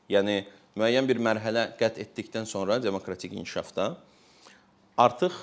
Yəni 0.09 0.45
müəyyən 0.78 1.08
bir 1.08 1.18
mərhələ 1.23 1.64
qət 1.78 1.99
etdikdən 2.04 2.47
sonra 2.47 2.78
demokratik 2.82 3.32
inkişafda 3.35 3.90
artıq 4.99 5.35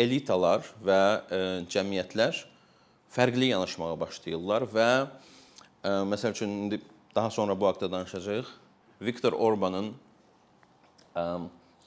elitalar 0.00 0.66
və 0.84 0.98
ə, 0.98 1.38
e, 1.38 1.40
cəmiyyətlər 1.70 2.40
fərqli 3.14 3.52
yanaşmağa 3.52 3.94
başlayırlar 4.00 4.66
və 4.72 4.88
ə, 5.04 5.92
məsəl 6.10 6.34
üçün 6.34 6.54
indi 6.66 6.80
daha 7.14 7.30
sonra 7.30 7.54
bu 7.58 7.68
haqqda 7.68 7.90
danışacağıq. 7.92 8.48
Viktor 9.04 9.36
Orbanın 9.38 9.92
ə, 11.14 11.24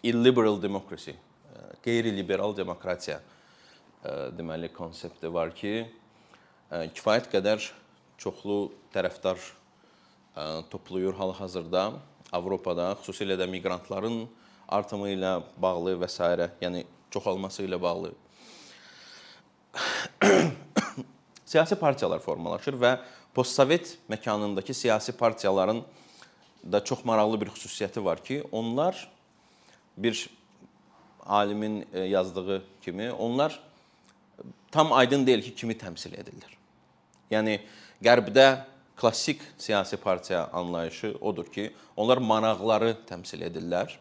illiberal 0.08 0.62
democracy, 0.62 1.18
qeyri-liberal 1.84 2.56
demokratiya 2.56 3.20
ə, 3.20 4.32
deməli 4.38 4.72
konsepti 4.74 5.32
var 5.34 5.52
ki, 5.58 5.82
ə, 6.72 6.86
kifayət 6.96 7.32
qədər 7.34 7.72
çoxlu 8.22 8.62
tərəfdar 8.96 9.42
ə, 9.42 10.64
toplayır 10.72 11.18
hal-hazırda 11.20 11.90
Avropada, 12.32 12.92
xüsusilə 13.02 13.38
də 13.40 13.48
miqrantların 13.50 14.26
artımı 14.68 15.14
ilə 15.16 15.42
bağlı 15.58 15.96
və 16.02 16.10
s. 16.12 16.24
yəni 16.62 16.86
çoxalması 17.12 17.64
ilə 17.64 17.82
bağlı 17.82 18.12
siyasi 21.46 21.76
partiyalar 21.80 22.20
formalaşır 22.20 22.74
və 22.74 22.98
postsovet 23.36 23.98
məkanındakı 24.10 24.74
siyasi 24.74 25.12
partiyaların 25.12 25.84
da 26.72 26.84
çox 26.84 27.06
maraqlı 27.06 27.42
bir 27.42 27.48
xüsusiyyəti 27.48 28.04
var 28.04 28.24
ki, 28.24 28.44
onlar 28.52 29.12
bir 29.98 30.30
alimin 31.26 31.88
e, 31.94 32.00
yazdığı 32.00 32.64
kimi 32.82 33.12
onlar 33.12 33.60
tam 34.72 34.94
aydın 34.94 35.28
deyil 35.28 35.44
ki, 35.44 35.56
kimi 35.56 35.74
təmsil 35.78 36.14
edirlər. 36.18 36.54
Yəni 37.32 37.60
qərbdə 38.04 38.48
klassik 38.98 39.42
siyasi 39.58 39.98
partiya 39.98 40.50
anlayışı 40.54 41.16
odur 41.22 41.46
ki, 41.46 41.72
onlar 41.96 42.18
maraqları 42.18 42.96
təmsil 43.10 43.46
edirlər. 43.46 43.94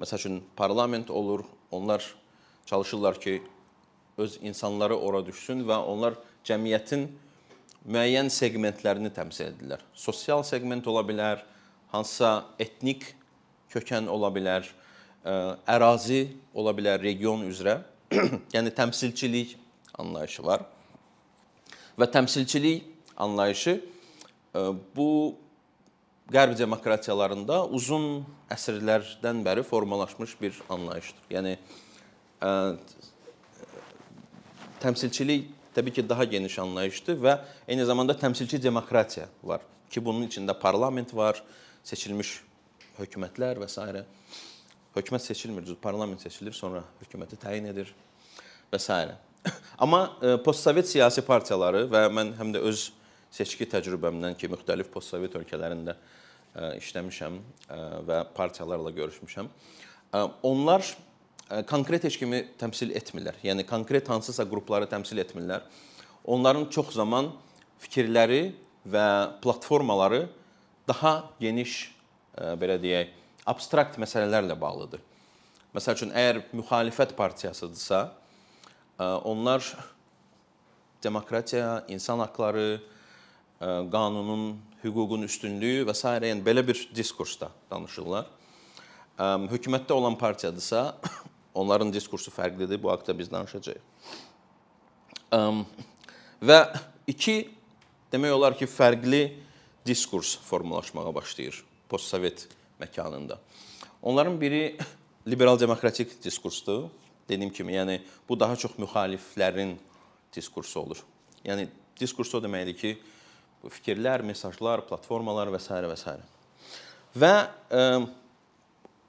Məsəl 0.00 0.18
üçün 0.18 0.40
parlament 0.56 1.10
olur, 1.10 1.44
onlar 1.70 2.14
çalışırlar 2.66 3.20
ki, 3.20 3.42
öz 4.18 4.38
insanları 4.42 4.96
ora 4.96 5.26
düşsün 5.26 5.62
və 5.68 5.78
onlar 5.86 6.16
cəmiyyətin 6.44 7.06
müəyyən 7.86 8.30
seqmentlərini 8.32 9.12
təmsil 9.14 9.52
edirlər. 9.52 9.80
Sosial 9.94 10.42
seqment 10.42 10.86
ola 10.90 11.04
bilər, 11.06 11.44
hansısa 11.94 12.44
etnik 12.58 13.12
kökən 13.70 14.08
ola 14.10 14.32
bilər, 14.34 14.66
ərazi 15.66 16.26
ola 16.54 16.74
bilər 16.74 17.02
region 17.02 17.46
üzrə. 17.46 17.80
yəni 18.54 18.70
təmsilçilik 18.74 19.56
anlayışı 19.98 20.42
var. 20.46 20.66
Və 21.98 22.10
təmsilçilik 22.10 22.84
anlayışı 23.16 23.80
bu 24.96 25.10
qərb 26.32 26.56
demokratiyalarında 26.58 27.64
uzun 27.76 28.24
əsrlərdən 28.50 29.42
bəri 29.46 29.62
formalaşmış 29.66 30.34
bir 30.40 30.58
anlayışdır. 30.72 31.26
Yəni 31.30 31.54
ə, 32.42 32.50
təmsilçilik 34.82 35.52
təbii 35.76 35.92
ki, 35.92 36.08
daha 36.08 36.24
geniş 36.24 36.58
anlayışdır 36.58 37.18
və 37.20 37.36
eyni 37.68 37.84
zamanda 37.84 38.16
təmsilçi 38.16 38.62
demokratiya 38.62 39.28
var 39.44 39.62
ki, 39.90 40.02
bunun 40.04 40.26
içində 40.26 40.56
parlament 40.58 41.12
var, 41.14 41.42
seçilmiş 41.86 42.40
hökumətlər 42.98 43.60
və 43.60 43.68
s. 43.70 44.04
Hökumət 44.96 45.26
seçilmir, 45.28 45.68
parlament 45.82 46.22
seçilir, 46.24 46.56
sonra 46.56 46.82
hökuməti 47.02 47.36
təyin 47.38 47.68
edir 47.72 47.92
və 48.72 48.80
s. 48.80 48.96
Amma 49.84 50.06
postsovet 50.44 50.88
siyasi 50.88 51.22
partiyaları 51.22 51.84
və 51.92 52.06
mən 52.10 52.32
həm 52.40 52.54
də 52.56 52.64
öz 52.66 52.88
seçki 53.36 53.68
təcrübəmdən 53.70 54.36
ki, 54.40 54.48
müxtəlif 54.52 54.88
postsovet 54.92 55.36
ölkələrində 55.38 55.96
ə, 55.96 56.74
işləmişəm 56.80 57.36
ə, 57.38 57.80
və 58.08 58.22
partiyalarla 58.36 58.94
görüşmüşəm. 58.96 59.50
Ə, 60.10 60.22
onlar 60.46 60.84
konkret 61.70 62.02
heç 62.08 62.16
kimi 62.18 62.42
təmsil 62.58 62.90
etmirlər. 62.98 63.36
Yəni 63.46 63.66
konkret 63.68 64.08
hansısa 64.10 64.46
qrupları 64.48 64.88
təmsil 64.90 65.20
etmirlər. 65.22 65.62
Onların 66.26 66.66
çox 66.74 66.96
zaman 66.96 67.30
fikirləri 67.78 68.56
və 68.86 69.06
platformaları 69.44 70.24
daha 70.88 71.12
geniş 71.38 71.84
belə 72.58 72.80
deyək, 72.82 73.12
abstrakt 73.46 73.98
məsələlərlə 74.02 74.56
bağlıdır. 74.58 75.02
Məsəl 75.76 75.98
üçün 75.98 76.12
əgər 76.16 76.42
müxalifət 76.56 77.14
partiyasıdırsa, 77.18 78.00
onlar 78.98 79.62
demokratiya, 81.04 81.84
insan 81.92 82.22
haqqları, 82.24 82.80
qanunun, 83.60 84.56
hüququn 84.84 85.24
üstünlüyü 85.26 85.86
və 85.88 85.94
s. 85.96 86.08
yəni 86.08 86.44
belə 86.44 86.64
bir 86.66 86.88
diskursda 86.94 87.50
danışırlar. 87.70 88.26
Hökumətdə 89.16 89.92
olan 89.92 90.18
partiyadırsa, 90.18 90.98
onların 91.60 91.92
diskursu 91.92 92.30
fərqlidir. 92.30 92.82
Bu 92.82 92.90
haqqda 92.92 93.16
biz 93.18 93.30
danışacağıq. 93.32 93.80
Və 96.42 96.58
iki 97.08 97.36
demək 98.12 98.36
olar 98.36 98.58
ki, 98.58 98.68
fərqli 98.68 99.22
diskurs 99.86 100.36
formalaşmağa 100.44 101.14
başlayır 101.14 101.64
postsovet 101.88 102.48
məkanında. 102.80 103.38
Onların 104.02 104.40
biri 104.40 104.76
liberal 105.28 105.58
demokratik 105.60 106.24
diskursdur. 106.24 106.90
Dediyim 107.28 107.50
kimi, 107.50 107.72
yəni 107.74 108.00
bu 108.28 108.40
daha 108.40 108.56
çox 108.56 108.76
müxaliflərin 108.78 109.74
diskursu 110.34 110.80
olur. 110.80 111.00
Yəni 111.44 111.66
diskurs 111.98 112.34
o 112.34 112.42
deməkdir 112.42 112.76
ki, 112.78 112.92
fikirlər, 113.72 114.24
mesajlar, 114.26 114.84
platformalar 114.88 115.50
və 115.54 115.60
s. 115.60 115.70
və 115.72 115.96
s. 115.96 116.14
Və 117.16 117.34
ə, 117.72 117.84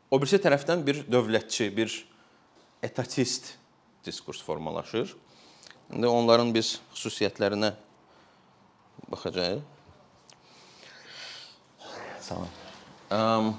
o 0.09 0.19
birisi 0.19 0.39
tərəfdən 0.43 0.83
bir 0.87 1.03
dövlətçi, 1.11 1.69
bir 1.75 1.93
etatist 2.83 3.55
diskurs 4.05 4.41
formalaşır. 4.43 5.15
İndi 5.93 6.07
onların 6.07 6.53
biz 6.55 6.77
xüsusiyyətlərinə 6.95 7.73
baxacağıq. 9.11 9.61
Olun. 12.27 12.49
Um, 13.11 13.53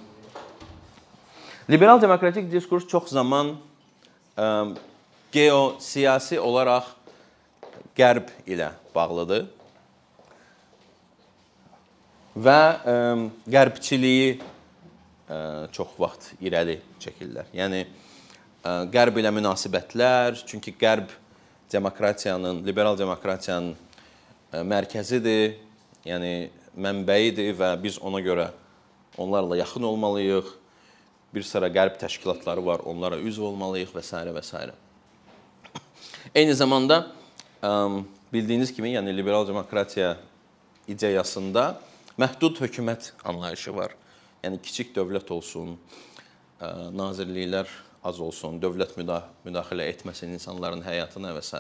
liberal 1.71 2.01
demokratik 2.01 2.53
diskurs 2.53 2.87
çox 2.87 3.09
zaman 3.09 3.55
um, 4.37 4.75
geosiyasi 5.33 6.37
olaraq 6.41 6.91
qərb 7.97 8.29
ilə 8.45 8.75
bağlıdır 8.95 9.47
və 12.39 12.61
ə, 12.87 12.95
qərbçiliyi 13.51 14.37
ə, 14.39 15.39
çox 15.75 15.97
vaxt 15.99 16.31
irəli 16.45 16.79
çəkirlər. 17.03 17.49
Yəni 17.57 17.83
ə, 17.83 18.75
qərb 18.93 19.19
ilə 19.23 19.33
münasibətlər, 19.35 20.39
çünki 20.47 20.75
qərb 20.79 21.11
demokratiyanın, 21.73 22.63
liberal 22.67 22.99
demokratiyanın 22.99 23.75
ə, 23.75 24.63
mərkəzidir, 24.63 25.59
yəni 26.07 26.33
mənbəyidir 26.79 27.57
və 27.59 27.73
biz 27.83 27.99
ona 27.99 28.23
görə 28.23 28.53
onlarla 29.19 29.59
yaxın 29.59 29.89
olmalıyıq. 29.91 30.55
Bir 31.35 31.45
sıra 31.45 31.69
qərb 31.69 31.99
təşkilatları 32.01 32.63
var, 32.65 32.81
onlara 32.89 33.19
üzv 33.21 33.51
olmalıyıq 33.51 33.91
və 33.93 34.01
s. 34.01 34.23
və 34.33 34.45
s. 34.47 34.63
Eyni 36.33 36.55
zamanda 36.55 37.03
ə, 37.61 37.73
bildiyiniz 38.33 38.73
kimi, 38.73 38.95
yəni 38.95 39.13
liberal 39.17 39.45
demokratiya 39.49 40.17
ideyasında 40.89 41.88
məhdud 42.19 42.59
hökumət 42.63 43.13
anlayışı 43.25 43.75
var. 43.77 43.95
Yəni 44.43 44.59
kiçik 44.63 44.95
dövlət 44.97 45.31
olsun, 45.35 45.77
nazirliklər 46.59 47.71
az 48.07 48.19
olsun, 48.23 48.59
dövlət 48.63 48.97
müdaxilə 48.99 49.87
etməsin 49.93 50.35
insanların 50.35 50.83
həyatına 50.87 51.33
və 51.37 51.43
s. 51.43 51.59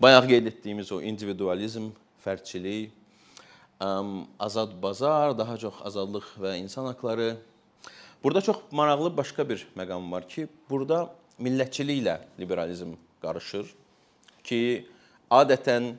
Bayaq 0.00 0.28
qeyd 0.28 0.48
etdiyimiz 0.50 0.92
o 0.92 1.00
individualizm, 1.00 1.90
fərdçilik, 2.24 2.92
azad 4.40 4.72
bazar, 4.82 5.34
daha 5.36 5.56
çox 5.60 5.80
azadlıq 5.84 6.30
və 6.40 6.56
insan 6.62 6.88
haqları. 6.88 7.36
Burada 8.24 8.40
çox 8.40 8.56
maraqlı 8.72 9.16
başqa 9.16 9.48
bir 9.48 9.66
məqam 9.76 10.10
var 10.12 10.28
ki, 10.28 10.48
burada 10.70 11.10
millətçiliklə 11.40 12.18
liberalizm 12.40 12.94
qarışır 13.22 13.68
ki, 14.44 14.60
adətən 15.30 15.94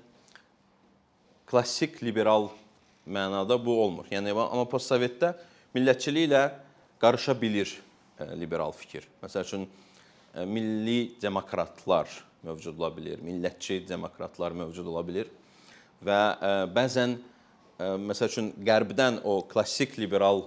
klassik 1.46 2.02
liberal 2.04 2.50
mənada 3.06 3.58
bu 3.62 3.78
olmur. 3.84 4.08
Yəni 4.12 4.34
amma 4.34 4.66
postsovetdə 4.70 5.34
millətçiliklə 5.76 6.44
qarışa 7.02 7.36
bilir 7.40 7.70
e, 8.20 8.28
liberal 8.40 8.74
fikir. 8.76 9.06
Məsəl 9.24 9.46
üçün 9.46 9.66
e, 9.66 10.46
milli 10.46 11.16
demokratlar 11.22 12.10
mövcud 12.46 12.78
ola 12.80 12.92
bilər, 12.94 13.22
millətçi 13.26 13.82
demokratlar 13.88 14.56
mövcud 14.58 14.88
ola 14.92 15.04
bilər 15.06 15.32
və 16.06 16.20
e, 16.34 16.54
bəzən 16.76 17.18
məsəl 17.76 18.30
üçün 18.32 18.54
qərbdən 18.64 19.18
o 19.28 19.42
klassik 19.52 19.98
liberal 20.00 20.46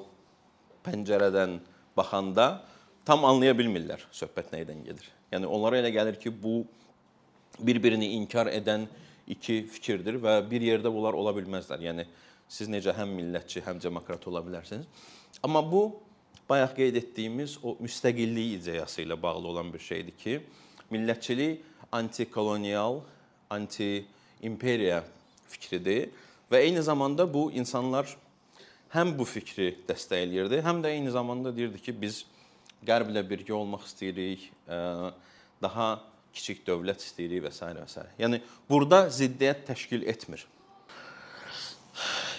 pəncərədən 0.87 1.59
baxanda 1.99 2.63
tam 3.05 3.27
anlaya 3.29 3.53
bilmirlər 3.57 4.01
söhbət 4.17 4.55
nədən 4.55 4.81
gedir. 4.87 5.05
Yəni 5.33 5.49
onlara 5.49 5.83
elə 5.83 5.91
gəlir 5.93 6.17
ki, 6.21 6.33
bu 6.33 6.63
bir-birini 7.61 8.15
inkar 8.17 8.49
edən 8.49 8.87
iki 9.29 9.61
fikirdir 9.69 10.17
və 10.23 10.39
bir 10.49 10.65
yerdə 10.65 10.93
bunlar 10.93 11.17
ola 11.19 11.35
bilməzlər. 11.37 11.83
Yəni 11.85 12.07
Siz 12.49 12.71
necə 12.71 12.95
həm 12.97 13.13
millətçi, 13.19 13.63
həm 13.67 13.81
demokrat 13.83 14.25
ola 14.31 14.43
bilərsiniz. 14.45 14.87
Amma 15.45 15.63
bu 15.63 15.83
bayaq 16.49 16.75
qeyd 16.79 16.97
etdiyimiz 17.03 17.59
o 17.63 17.77
müstəqillik 17.83 18.57
ideyası 18.59 19.03
ilə 19.05 19.19
bağlı 19.23 19.53
olan 19.53 19.73
bir 19.73 19.85
şeydir 19.85 20.17
ki, 20.17 20.39
millətçilik 20.91 21.61
antikolonial, 21.93 23.03
anti 23.51 24.07
imperiya 24.45 25.03
fikridir 25.49 26.09
və 26.53 26.63
eyni 26.65 26.83
zamanda 26.85 27.27
bu 27.29 27.51
insanlar 27.53 28.09
həm 28.93 29.13
bu 29.19 29.25
fikri 29.29 29.75
dəstəkləyirdi, 29.89 30.63
həm 30.65 30.83
də 30.85 30.93
eyni 30.97 31.13
zamanda 31.13 31.53
deyirdi 31.57 31.81
ki, 31.85 31.97
biz 32.01 32.25
Qərblə 32.87 33.25
birgə 33.27 33.51
olmaq 33.57 33.89
istəyirik, 33.89 34.45
daha 35.63 35.87
kiçik 36.35 36.61
dövlət 36.67 37.03
istəyirik 37.03 37.43
və 37.43 37.51
s. 37.51 37.67
və 37.75 37.87
s. 37.91 38.05
Yəni 38.21 38.39
burada 38.71 39.09
ziddiyyət 39.11 39.65
təşkil 39.67 40.07
etmir. 40.07 40.45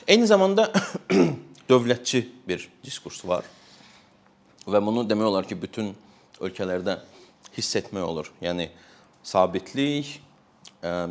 Eyni 0.10 0.26
zamanda 0.26 0.72
dövlətçi 1.70 2.24
bir 2.50 2.64
diskurs 2.82 3.20
var. 3.30 3.46
Və 4.66 4.80
bunu 4.82 5.04
demək 5.06 5.28
olar 5.30 5.46
ki, 5.46 5.54
bütün 5.54 5.92
ölkələrdə 6.42 6.96
hiss 7.54 7.78
etmək 7.78 8.08
olur. 8.08 8.32
Yəni 8.42 8.72
sabitlik, 9.22 10.16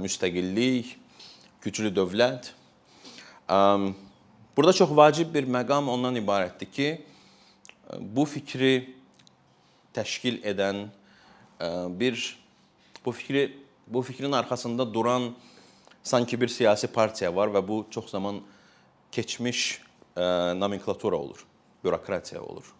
müstəqillik, 0.02 0.90
güclü 1.62 1.94
dövlət. 1.94 2.50
Burada 4.58 4.74
çox 4.80 4.90
vacib 4.90 5.30
bir 5.30 5.46
məqam 5.46 5.94
ondan 5.94 6.18
ibarətdir 6.18 6.74
ki, 6.74 6.90
bu 8.02 8.26
fikri 8.26 8.74
təşkil 9.94 10.42
edən 10.42 10.88
bir 12.02 12.18
bu 13.06 13.14
fikri 13.14 13.46
bu 13.86 14.02
fikrin 14.02 14.32
arxasında 14.42 14.90
duran 14.94 15.36
sanki 16.02 16.40
bir 16.40 16.50
siyasi 16.50 16.90
partiya 16.90 17.36
var 17.36 17.54
və 17.54 17.62
bu 17.62 17.84
çox 17.94 18.10
zaman 18.10 18.42
keçmiş 19.12 19.82
nomenklatura 20.56 21.16
olur, 21.16 21.46
bürokratiya 21.84 22.42
olur. 22.42 22.74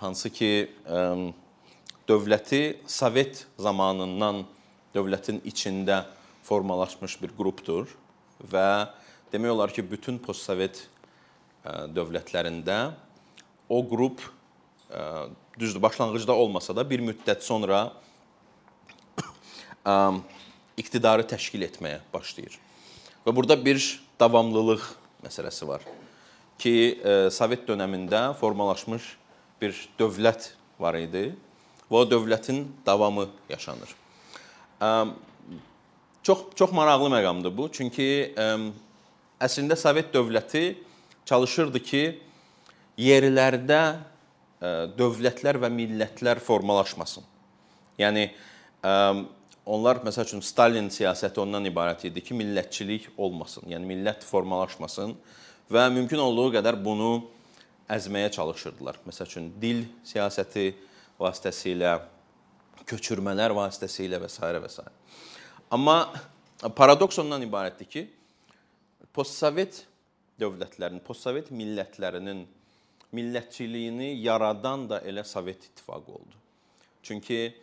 Hansı 0.00 0.30
ki 0.30 0.72
dövləti 2.08 2.82
Sovet 2.86 3.46
zamanından 3.58 4.42
dövlətin 4.94 5.40
içində 5.46 6.02
formalaşmış 6.42 7.16
bir 7.22 7.30
qrupdur 7.36 7.92
və 8.52 8.90
demək 9.32 9.54
olar 9.54 9.72
ki, 9.72 9.84
bütün 9.86 10.18
postsovet 10.18 10.82
dövlətlərində 11.64 12.92
o 13.70 13.80
qrup 13.88 14.20
düzdür, 15.58 15.82
başlanğıcda 15.82 16.34
olmasa 16.34 16.76
da 16.76 16.84
bir 16.88 17.00
müddət 17.00 17.46
sonra 17.46 17.92
iqtidarı 20.82 21.24
təşkil 21.28 21.64
etməyə 21.68 22.02
başlayır. 22.12 22.58
Və 23.22 23.34
burada 23.34 23.56
bir 23.64 23.78
davamlılıq 24.20 24.82
məsələsi 25.22 25.66
var 25.68 25.84
ki, 26.62 26.74
Sovet 27.30 27.64
dövründə 27.66 28.32
formalaşmış 28.38 29.06
bir 29.62 29.76
dövlət 29.98 30.52
var 30.80 30.98
idi 30.98 31.32
və 31.88 32.02
o 32.02 32.04
dövlətin 32.08 32.64
davamı 32.86 33.28
yaşanır. 33.50 33.96
Çox 36.22 36.44
çox 36.54 36.72
maraqlı 36.72 37.10
məqamdır 37.10 37.56
bu. 37.56 37.68
Çünki 37.72 38.34
əslində 39.42 39.76
Sovet 39.76 40.12
dövləti 40.14 40.76
çalışırdı 41.26 41.82
ki, 41.82 42.04
yerlərdə 42.98 43.82
dövlətlər 44.98 45.58
və 45.62 45.70
millətlər 45.72 46.38
formalaşmasın. 46.42 47.24
Yəni 47.98 48.28
onlar 49.66 50.02
məsəl 50.06 50.26
üçün 50.26 50.42
Stalin 50.44 50.88
siyasəti 50.92 51.40
ondan 51.42 51.66
ibarət 51.68 52.06
idi 52.08 52.22
ki, 52.24 52.36
millətçilik 52.38 53.10
olmasın. 53.16 53.68
Yəni 53.70 53.88
millət 53.88 54.24
formalaşmasın 54.26 55.14
və 55.72 55.86
mümkün 55.94 56.22
olduğu 56.22 56.48
qədər 56.58 56.78
bunu 56.84 57.12
əzməyə 57.92 58.32
çalışırdılar. 58.34 59.02
Məsəl 59.06 59.30
üçün 59.30 59.52
dil 59.62 59.84
siyasəti 60.06 60.72
vasitəsilə, 61.20 61.98
köçürmələr 62.88 63.54
vasitəsilə 63.56 64.18
və 64.22 64.30
s. 64.30 64.40
və 64.42 64.70
s. 64.70 64.88
Amma 65.72 65.96
paradoks 66.76 67.20
ondan 67.22 67.44
ibarətdir 67.46 67.88
ki, 67.88 68.06
postsovet 69.14 69.84
dövlətlərin, 70.40 71.00
postsovet 71.04 71.50
millətlərinin 71.54 72.46
millətçiliyini 73.12 74.14
yaradan 74.24 74.88
da 74.90 75.00
elə 75.04 75.24
Sovet 75.24 75.64
İttifaqı 75.64 76.12
oldu. 76.12 76.36
Çünki 77.02 77.54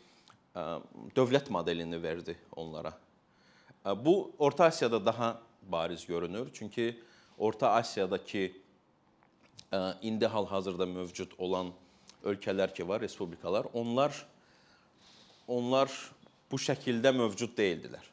dövlət 1.16 1.50
modelini 1.50 2.02
verdi 2.04 2.38
onlara. 2.56 2.94
Bu 3.86 4.32
Orta 4.40 4.66
Asiyada 4.66 5.06
daha 5.06 5.42
bariz 5.64 6.06
görünür. 6.06 6.50
Çünki 6.54 7.00
Orta 7.38 7.70
Asiyadakı 7.70 8.52
indi 10.02 10.26
hal-hazırda 10.26 10.86
mövcud 10.86 11.32
olan 11.38 11.72
ölkələr 12.24 12.74
ki 12.74 12.88
var, 12.88 13.02
respublikalar, 13.02 13.66
onlar 13.74 14.26
onlar 15.48 15.90
bu 16.52 16.58
şəkildə 16.58 17.12
mövcud 17.16 17.56
deyildilər. 17.58 18.06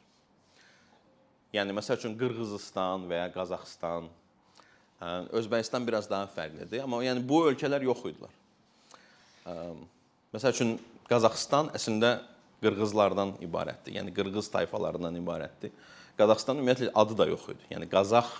Yəni 1.53 1.73
məsəl 1.75 1.99
üçün 1.99 2.15
Qırğızistan 2.19 3.05
və 3.09 3.23
ya 3.23 3.27
Qazaxıstan, 3.33 4.07
Özbəkistan 5.35 5.85
biraz 5.87 6.09
daha 6.09 6.29
fərqlidir, 6.33 6.81
amma 6.83 7.03
yəni 7.05 7.21
bu 7.27 7.43
ölkələr 7.49 7.85
yox 7.85 8.05
idilər. 8.09 8.33
Məsəl 10.33 10.55
üçün 10.55 10.73
Qazaxıstan 11.09 11.71
əslində 11.77 12.17
qırğızlardan 12.63 13.35
ibarətdir. 13.43 13.97
Yəni 13.99 14.13
qırğız 14.15 14.49
tayfalarından 14.53 15.15
ibarətdir. 15.19 15.73
Qazaxıstan 16.17 16.59
ümumiyyətlə 16.61 16.91
adı 16.95 17.17
da 17.17 17.27
yox 17.29 17.45
idi. 17.53 17.69
Yəni 17.71 17.89
Qazax 17.91 18.33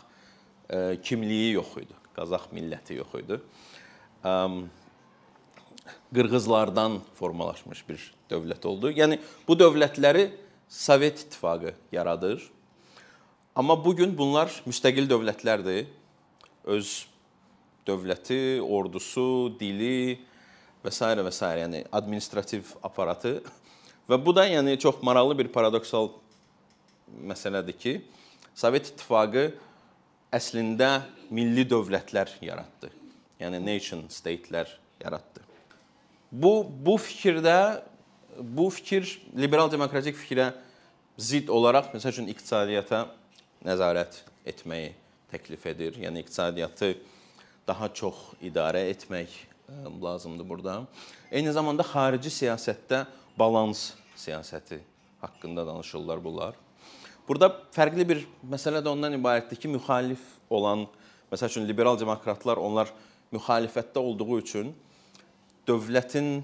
e, 0.70 0.98
kimliyi 1.04 1.54
yox 1.54 1.76
idi. 1.84 1.96
Qazax 2.18 2.50
milləti 2.56 2.98
yox 2.98 3.14
idi. 3.22 3.40
E, 4.26 4.34
qırğızlardan 6.16 7.00
formalaşmış 7.20 7.84
bir 7.90 8.12
dövlət 8.32 8.66
oldu. 8.68 8.92
Yəni 8.92 9.20
bu 9.48 9.58
dövlətləri 9.60 10.30
Sovet 10.68 11.20
İttifaqı 11.20 11.74
yaradır. 11.92 12.50
Amma 13.56 13.78
bu 13.86 13.96
gün 13.96 14.18
bunlar 14.18 14.52
müstəqil 14.68 15.08
dövlətlərdir. 15.08 15.86
Öz 16.68 16.90
dövləti, 17.88 18.60
ordusu, 18.60 19.56
dili, 19.60 20.20
və 20.84 20.92
s. 20.92 21.04
və 21.04 21.32
s. 21.32 21.48
yəni 21.62 21.84
administrativ 21.92 22.74
aparatı 22.84 23.38
və 24.10 24.20
bu 24.26 24.36
da 24.36 24.48
yəni 24.48 24.78
çox 24.80 25.02
maraqlı 25.04 25.38
bir 25.38 25.52
paradoksal 25.54 26.10
məsələdir 27.28 27.78
ki, 27.78 27.94
Sovet 28.58 28.88
İttifaqı 28.90 29.52
əslində 30.34 31.04
milli 31.30 31.62
dövlətlər 31.70 32.32
yaratdı. 32.42 32.90
Yəni 33.38 33.60
nation 33.62 34.08
state-lər 34.10 34.72
yaratdı. 35.04 35.44
Bu 36.32 36.66
bu 36.66 36.98
fikirdə 36.98 37.84
bu 38.40 38.70
fikir 38.74 39.20
liberal 39.38 39.70
demokratik 39.72 40.18
fikrə 40.18 40.52
zidd 41.18 41.50
olaraq 41.54 41.92
məsəl 41.94 42.16
üçün 42.16 42.32
iqtisadiyyata 42.34 43.06
nəzarət 43.66 44.24
etməyi 44.50 44.92
təklif 45.32 45.66
edir. 45.70 45.96
Yəni 46.02 46.26
iqtisadiyyatı 46.26 46.96
daha 47.68 47.94
çox 47.94 48.16
idarə 48.42 48.88
etmək 48.92 49.34
lazımdır 50.02 50.50
burada. 50.50 50.82
Eyni 51.32 51.52
zamanda 51.52 51.84
xarici 51.84 52.32
siyasətdə 52.32 53.06
balans 53.38 53.94
siyasəti 54.18 54.80
haqqında 55.22 55.68
danışırlar 55.68 56.24
bunlar. 56.24 56.56
Burada 57.28 57.50
fərqli 57.76 58.06
bir 58.08 58.24
məsələ 58.50 58.82
də 58.84 58.90
ondan 58.90 59.14
ibarətdir 59.18 59.60
ki, 59.60 59.68
müxalif 59.68 60.22
olan, 60.50 60.86
məsəl 61.32 61.52
üçün 61.52 61.68
liberal 61.68 62.00
demokratlar 62.00 62.58
onlar 62.58 62.94
müxalifətdə 63.36 64.00
olduğu 64.00 64.40
üçün 64.40 64.72
dövlətin 65.68 66.40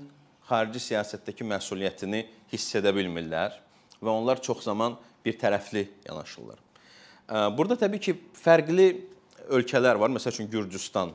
xarici 0.49 0.81
siyasətdəki 0.89 1.47
məsuliyyətini 1.47 2.25
hiss 2.51 2.75
edə 2.75 2.91
bilmirlər 2.95 3.55
və 4.03 4.11
onlar 4.11 4.41
çox 4.43 4.65
zaman 4.67 4.97
bir 5.23 5.37
tərəfli 5.39 5.85
yanaşırlar. 6.03 6.59
Burada 7.55 7.77
təbii 7.79 8.03
ki, 8.03 8.17
fərqli 8.35 8.89
ölkələr 9.47 9.99
var. 9.99 10.11
Məsəl 10.11 10.35
üçün 10.35 10.51
Gürcüstan 10.51 11.13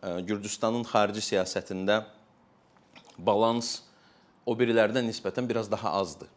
Gürcüstanın 0.00 0.86
xarici 0.88 1.20
siyasətində 1.20 2.06
balans 3.20 3.82
o 4.46 4.56
birilərdən 4.56 5.06
nisbətən 5.08 5.48
biraz 5.48 5.70
daha 5.70 5.92
azdır. 6.00 6.28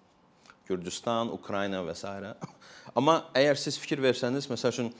Gürcüstan, 0.67 1.31
Ukrayna 1.33 1.83
və 1.83 1.95
s. 1.95 2.07
Amma 2.97 3.23
əgər 3.35 3.59
siz 3.59 3.77
fikir 3.79 4.01
versəniz, 4.03 4.47
məsəl 4.51 4.75
üçün 4.75 4.93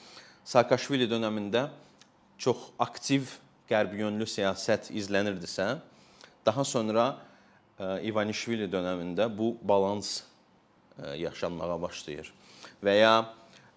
Saakashvili 0.44 1.08
dövründə 1.08 1.70
çox 2.38 2.74
aktiv 2.84 3.30
qərbyönlü 3.70 4.28
siyasət 4.28 4.89
izlənirdisə, 4.92 5.78
daha 6.46 6.66
sonra 6.68 7.06
İvanishvili 8.04 8.68
dövründə 8.72 9.30
bu 9.32 9.54
balans 9.63 10.22
yaşanmağa 11.18 11.80
başlayır. 11.82 12.28
Və 12.84 12.98
ya 13.00 13.16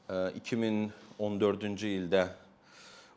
2014-cü 0.08 1.92
ildə 2.00 2.26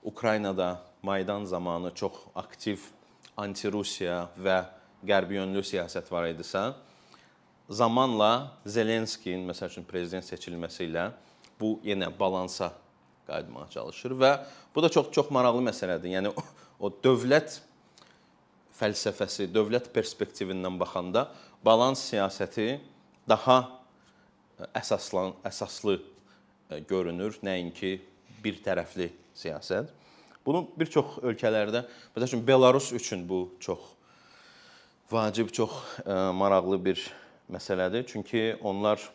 Ukraynada 0.04 0.82
Maydan 1.04 1.46
zamanı 1.46 1.94
çox 1.96 2.14
aktiv 2.36 2.80
anti-Rusiya 3.38 4.28
və 4.38 4.64
qərbyönlü 5.06 5.64
siyasət 5.66 6.10
var 6.12 6.28
idisə, 6.30 6.74
zamanla 7.70 8.52
Zelenskinin 8.66 9.46
məsəl 9.48 9.72
üçün 9.72 9.88
prezident 9.88 10.26
seçilməsi 10.26 10.88
ilə 10.90 11.10
bu 11.60 11.78
yenə 11.86 12.10
balansa 12.20 12.72
qayıtmağa 13.30 13.68
çalışır 13.76 14.16
və 14.18 14.32
bu 14.76 14.84
da 14.84 14.90
çox 14.90 15.12
çox 15.14 15.30
maraqlı 15.34 15.62
məsələdir. 15.70 16.16
Yəni 16.18 16.32
o, 16.34 16.44
o 16.80 16.90
dövlət 16.90 17.60
fəlsəfəsi, 18.80 19.50
dövlət 19.54 19.92
perspektivindən 19.94 20.80
baxanda 20.80 21.28
balans 21.66 22.02
siyasəti 22.10 22.80
daha 23.30 23.62
əsaslan 24.76 25.36
əsaslı 25.48 26.00
görünür, 26.90 27.38
nəinki 27.46 27.98
bir 28.44 28.60
tərəfli 28.66 29.10
siyasət. 29.38 29.92
Bunu 30.46 30.64
bir 30.80 30.90
çox 30.92 31.20
ölkələrdə, 31.22 31.84
məsəl 32.16 32.32
üçün 32.32 32.46
Belarus 32.48 32.92
üçün 32.96 33.26
bu 33.30 33.44
çox 33.62 33.94
vacib, 35.12 35.50
çox 35.50 35.72
maraqlı 36.34 36.86
bir 36.86 37.12
məsələdir. 37.52 38.06
Çünki 38.08 38.58
onlar 38.64 39.10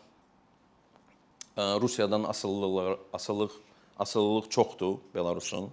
Rusiyadan 1.57 2.23
asılılıqlar, 2.23 2.97
asılılıq 3.13 3.51
asılılıq 3.99 4.49
çoxdur 4.49 4.97
Belarusun. 5.15 5.71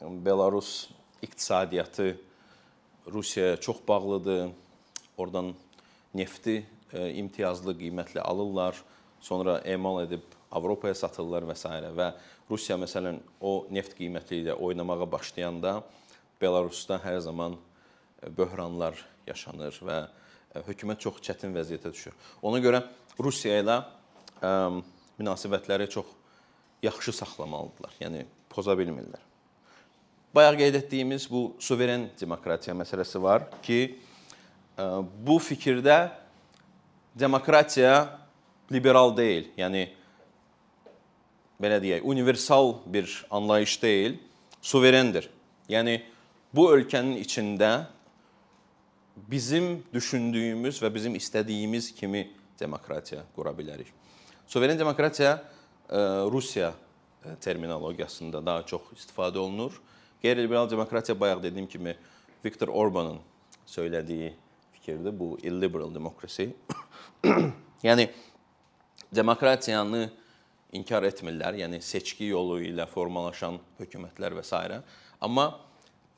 Belarus 0.00 0.90
iqtisadiyyatı 1.22 2.20
Rusiyaya 3.12 3.56
çox 3.56 3.76
bağlıdır. 3.88 4.50
Oradan 5.16 5.54
nefti 6.14 6.66
imtiyazlı 6.92 7.72
qiymətlə 7.72 8.20
alırlar, 8.20 8.82
sonra 9.20 9.58
emal 9.58 10.02
edib 10.04 10.20
Avropaya 10.50 10.94
satırlar 10.94 11.42
və 11.42 11.54
s. 11.54 11.68
və 11.68 12.12
Rusiya 12.50 12.76
məsələn 12.78 13.18
o 13.40 13.66
neft 13.70 13.96
qiyməti 13.98 14.42
ilə 14.42 14.54
oynamağa 14.54 15.06
başlayanda 15.12 15.82
Belarusda 16.40 17.00
hər 17.04 17.18
zaman 17.18 17.56
böhranlar 18.22 18.98
yaşanır 19.26 19.76
və 19.84 19.98
hökumət 20.66 21.02
çox 21.04 21.20
çətin 21.24 21.54
vəziyyətə 21.56 21.92
düşür. 21.92 22.14
Ona 22.46 22.60
görə 22.64 22.82
Rusiya 23.20 23.60
ilə 23.62 23.80
münasibətləri 25.18 25.88
çox 25.92 26.08
yaxşı 26.84 27.12
saxlamalıdırlar. 27.20 27.94
Yəni 28.00 28.24
poza 28.52 28.76
bilmirlər. 28.78 29.22
Bayaq 30.36 30.58
qeyd 30.60 30.74
etdiyimiz 30.82 31.30
bu 31.30 31.54
suveren 31.58 32.10
demokratiya 32.20 32.74
məsələsi 32.76 33.22
var 33.22 33.46
ki, 33.64 33.96
bu 35.24 35.38
fikirdə 35.40 36.10
demokratiya 37.16 38.18
liberal 38.72 39.14
deyil. 39.16 39.48
Yəni 39.56 39.86
belə 41.62 41.80
deyək, 41.80 42.04
universal 42.04 42.74
bir 42.84 43.08
anlayış 43.30 43.78
deyil, 43.82 44.18
suverendir. 44.60 45.30
Yəni 45.72 46.02
bu 46.52 46.68
ölkənin 46.74 47.16
içində 47.22 47.88
bizim 49.16 49.84
düşündüyümüz 49.92 50.80
və 50.82 50.92
bizim 50.94 51.14
istədiyimiz 51.16 51.94
kimi 51.94 52.26
demokratiya 52.60 53.24
qura 53.36 53.52
bilərik. 53.56 53.88
Suveren 54.46 54.78
demokratiya 54.78 55.42
e, 55.90 55.98
Rusiya 56.32 56.74
e, 57.24 57.36
terminologiyasında 57.40 58.46
daha 58.46 58.62
çox 58.66 58.82
istifadə 58.96 59.38
olunur. 59.38 59.80
Qeyri-liberal 60.22 60.70
demokratiya 60.70 61.20
bayaq 61.20 61.42
dediyim 61.42 61.68
kimi 61.68 61.96
Viktor 62.44 62.68
Orbanın 62.68 63.18
söylədiyi 63.66 64.32
fikirdir. 64.72 65.18
Bu 65.18 65.38
illiberal 65.42 65.94
democracy. 65.94 66.46
yəni 67.82 68.08
demokratiyanı 69.14 70.10
inkar 70.72 71.02
etmirlər. 71.02 71.56
Yəni 71.62 71.80
seçki 71.82 72.30
yolu 72.32 72.60
ilə 72.62 72.86
formalaşan 72.90 73.58
hökumətlər 73.80 74.36
və 74.38 74.44
s. 74.44 74.80
Amma 75.20 75.48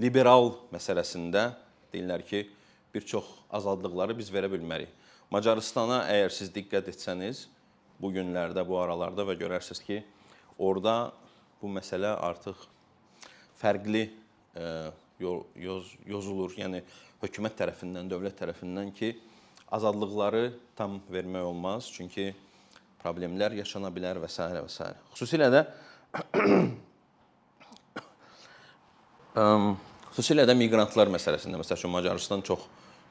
liberal 0.00 0.52
məsələsində 0.72 1.52
deyirlər 1.92 2.24
ki, 2.26 2.44
bir 2.94 3.04
çox 3.06 3.24
azadlıqları 3.50 4.16
biz 4.18 4.30
verə 4.32 4.50
bilmərik. 4.52 4.90
Macaristana 5.30 6.04
əgər 6.08 6.32
siz 6.32 6.48
diqqət 6.54 6.88
etsəniz, 6.92 7.46
bu 8.00 8.12
günlərdə, 8.14 8.64
bu 8.66 8.78
aralarda 8.80 9.26
və 9.28 9.36
görərsiniz 9.40 9.82
ki, 9.84 10.02
orada 10.58 11.12
bu 11.60 11.68
məsələ 11.74 12.14
artıq 12.24 12.56
fərqli 13.58 14.04
e, 14.56 14.64
yoz, 15.20 15.92
yozulur. 16.06 16.54
Yəni 16.56 16.82
hökumət 17.22 17.58
tərəfindən, 17.60 18.08
dövlət 18.10 18.38
tərəfindən 18.40 18.92
ki, 18.96 19.12
azadlıqları 19.74 20.52
tam 20.78 21.00
vermək 21.12 21.44
olmaz, 21.50 21.90
çünki 21.92 22.30
problemlər 23.02 23.52
yaşana 23.58 23.90
bilər 23.94 24.16
və 24.22 24.28
s. 24.30 24.38
və 24.40 24.70
s. 24.70 24.78
Xüsusilə 25.12 25.48
də 25.52 25.60
xüsusilə 30.14 30.46
də 30.48 30.54
miqrantlar 30.58 31.08
məsələsində, 31.12 31.60
məsəl 31.60 31.76
üçün 31.78 31.92
Macarıstan 31.92 32.40
çox 32.46 32.60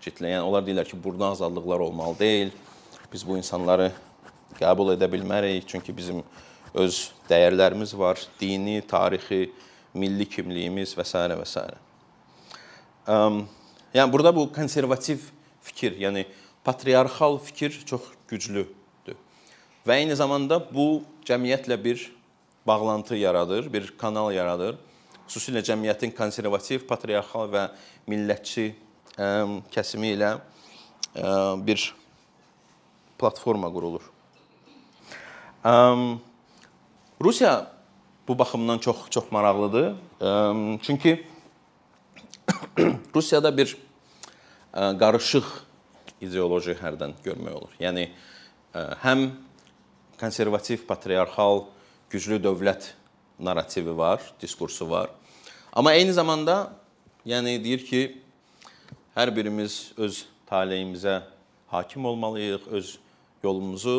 kitləyən, 0.03 0.45
onlar 0.45 0.65
deyirlər 0.65 0.87
ki, 0.89 0.97
burada 1.03 1.31
azadlıqlar 1.35 1.79
olmalı 1.87 2.19
deyil. 2.19 2.51
Biz 3.13 3.27
bu 3.27 3.37
insanları 3.37 3.91
qəbul 4.59 4.93
edə 4.95 5.07
bilmərik, 5.11 5.67
çünki 5.67 5.95
bizim 5.95 6.23
öz 6.77 6.99
dəyərlərimiz 7.29 7.93
var, 7.97 8.21
dini, 8.39 8.81
tarixi, 8.87 9.51
milli 9.97 10.27
kimliyimiz 10.29 10.93
və 10.97 11.05
s. 11.07 11.17
və 11.17 11.45
s. 11.47 11.65
Yəni 13.95 14.11
burada 14.13 14.35
bu 14.35 14.47
konservativ 14.53 15.29
fikir, 15.63 15.95
yəni 15.97 16.25
patriarxal 16.65 17.39
fikir 17.39 17.71
çox 17.87 18.11
güclüdür. 18.27 19.15
Və 19.87 20.01
eyni 20.01 20.15
zamanda 20.19 20.59
bu 20.59 21.03
cəmiyyətlə 21.25 21.77
bir 21.83 22.11
bağlantı 22.67 23.15
yaradır, 23.15 23.71
bir 23.73 23.93
kanal 23.97 24.33
yaradır. 24.35 24.75
Xüsusilə 25.27 25.63
cəmiyyətin 25.63 26.11
konservativ, 26.15 26.83
patriarxal 26.87 27.47
və 27.51 27.63
millətçi 28.07 28.73
kəsimi 29.73 30.13
ilə 30.13 30.35
bir 31.65 31.93
platforma 33.17 33.71
qurulur. 33.73 34.03
Rusiya 37.21 37.71
bu 38.27 38.39
baxımdan 38.39 38.77
çox 38.77 39.09
çox 39.09 39.31
maraqlıdır. 39.31 39.95
Çünki 40.81 41.27
Rusiyada 43.15 43.57
bir 43.57 43.77
qarışıq 44.73 45.47
ideoloji 46.21 46.77
hərdən 46.77 47.17
görmək 47.25 47.53
olur. 47.53 47.73
Yəni 47.79 48.09
həm 49.03 49.29
konservativ, 50.19 50.85
patriarxal, 50.87 51.65
güclü 52.09 52.39
dövlət 52.43 52.93
narrativi 53.39 53.97
var, 53.97 54.21
diskursu 54.41 54.89
var. 54.89 55.09
Amma 55.73 55.93
eyni 55.93 56.13
zamanda 56.13 56.73
yəni 57.25 57.57
deyir 57.63 57.85
ki, 57.85 58.21
hər 59.17 59.31
birimiz 59.33 59.95
öz 59.97 60.19
taleyimizə 60.45 61.23
hakim 61.71 62.05
olmalıyıq, 62.05 62.67
öz 62.69 62.91
yolumuzu 63.41 63.97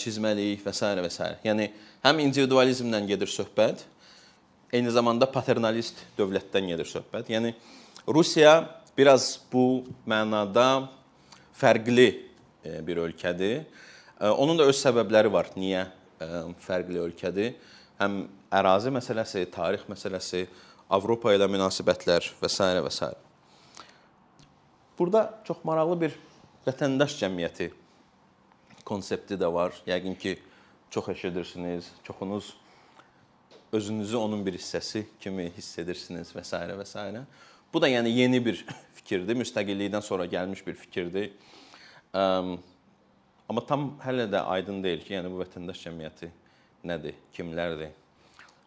çizməliyik 0.00 0.62
və 0.64 0.72
s. 0.72 0.88
və 1.04 1.10
s. 1.12 1.28
Yəni 1.44 1.68
həm 2.06 2.22
individualizmdən 2.24 3.08
gedir 3.10 3.28
söhbət, 3.28 3.82
eyni 4.72 4.88
zamanda 4.94 5.28
paternalist 5.28 6.00
dövlətdən 6.16 6.72
gedir 6.72 6.88
söhbət. 6.88 7.28
Yəni 7.34 7.52
Rusiya 8.08 8.62
biraz 8.96 9.34
bu 9.52 9.84
mənada 10.08 10.88
fərqli 11.60 12.08
bir 12.64 13.04
ölkədir. 13.04 13.66
Onun 14.40 14.56
da 14.56 14.64
öz 14.72 14.80
səbəbləri 14.80 15.28
var. 15.32 15.52
Niyə 15.52 15.84
fərqli 16.64 17.04
ölkədir? 17.04 17.54
Həm 18.00 18.22
ərazi 18.48 18.94
məsələsi, 18.94 19.44
tarix 19.52 19.84
məsələsi, 19.90 20.46
Avropa 20.88 21.34
ilə 21.36 21.44
münasibətlər 21.52 22.32
və 22.40 22.48
s. 22.48 22.64
və 22.80 22.92
s. 22.94 23.27
Burada 24.98 25.40
çox 25.44 25.64
maraqlı 25.64 26.00
bir 26.00 26.14
vətəndaş 26.66 27.14
cəmiyyəti 27.20 27.68
konsepti 28.88 29.36
də 29.38 29.46
var. 29.52 29.76
Yəqin 29.86 30.16
ki, 30.18 30.38
çox 30.90 31.08
eşidirsiniz, 31.08 31.92
çoxunuz 32.02 32.56
özünüzü 33.72 34.16
onun 34.16 34.46
bir 34.46 34.58
hissəsi 34.58 35.04
kimi 35.20 35.52
hiss 35.56 35.78
edirsiniz 35.78 36.32
və 36.34 36.42
s. 36.44 36.56
və 36.56 36.86
s. 36.86 37.24
Bu 37.72 37.82
da 37.82 37.88
yəni 37.88 38.08
yeni 38.08 38.40
bir 38.44 38.64
fikirdir, 38.98 39.36
müstəqillikdən 39.36 40.02
sonra 40.02 40.26
gəlmiş 40.26 40.66
bir 40.66 40.74
fikirdir. 40.74 41.30
Amma 42.12 43.66
tam 43.66 43.90
hələ 44.02 44.26
də 44.32 44.42
aydın 44.56 44.82
deyil 44.82 45.04
ki, 45.04 45.14
yəni 45.14 45.30
bu 45.30 45.44
vətəndaş 45.44 45.86
cəmiyyəti 45.86 46.32
nədir, 46.84 47.14
kimlərdir? 47.36 47.94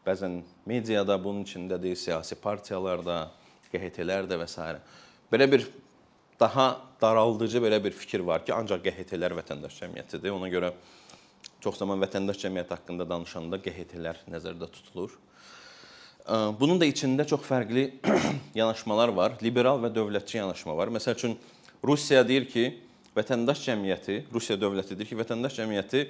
Bəzən 0.05 0.41
mediada 0.65 1.19
bunun 1.23 1.43
içindədir, 1.43 1.95
siyasi 1.95 2.39
partiyalarda, 2.39 3.31
QHT-lər 3.73 4.31
də 4.31 4.39
və 4.39 4.47
s. 4.47 4.77
Belə 5.33 5.51
bir 5.51 5.67
daha 6.41 6.81
daraldıcı 7.01 7.61
belə 7.61 7.79
bir 7.83 7.93
fikir 7.95 8.25
var 8.25 8.43
ki, 8.45 8.53
ancaq 8.53 8.83
QHT-lər 8.85 9.35
vətəndaş 9.37 9.77
cəmiyyətidir. 9.81 10.33
Ona 10.33 10.49
görə 10.51 10.73
çox 11.61 11.77
zaman 11.81 12.01
vətəndaş 12.01 12.39
cəmiyyəti 12.41 12.75
haqqında 12.75 13.07
danışanda 13.09 13.59
QHT-lər 13.61 14.23
nəzərdə 14.29 14.69
tutulur. 14.73 15.13
Bunun 16.61 16.79
da 16.81 16.85
içində 16.85 17.25
çox 17.29 17.45
fərqli 17.47 17.87
yanaşmalar 18.59 19.13
var. 19.13 19.37
Liberal 19.41 19.81
və 19.81 19.89
dövlətçi 19.93 20.37
yanaşma 20.37 20.75
var. 20.77 20.91
Məsəl 20.93 21.17
üçün 21.17 21.37
Rusiya 21.85 22.21
deyir 22.27 22.45
ki, 22.49 22.67
vətəndaş 23.17 23.63
cəmiyyəti, 23.65 24.19
Rusiya 24.33 24.59
dövləti 24.61 24.97
deyir 24.97 25.09
ki, 25.09 25.17
vətəndaş 25.23 25.57
cəmiyyəti 25.61 26.05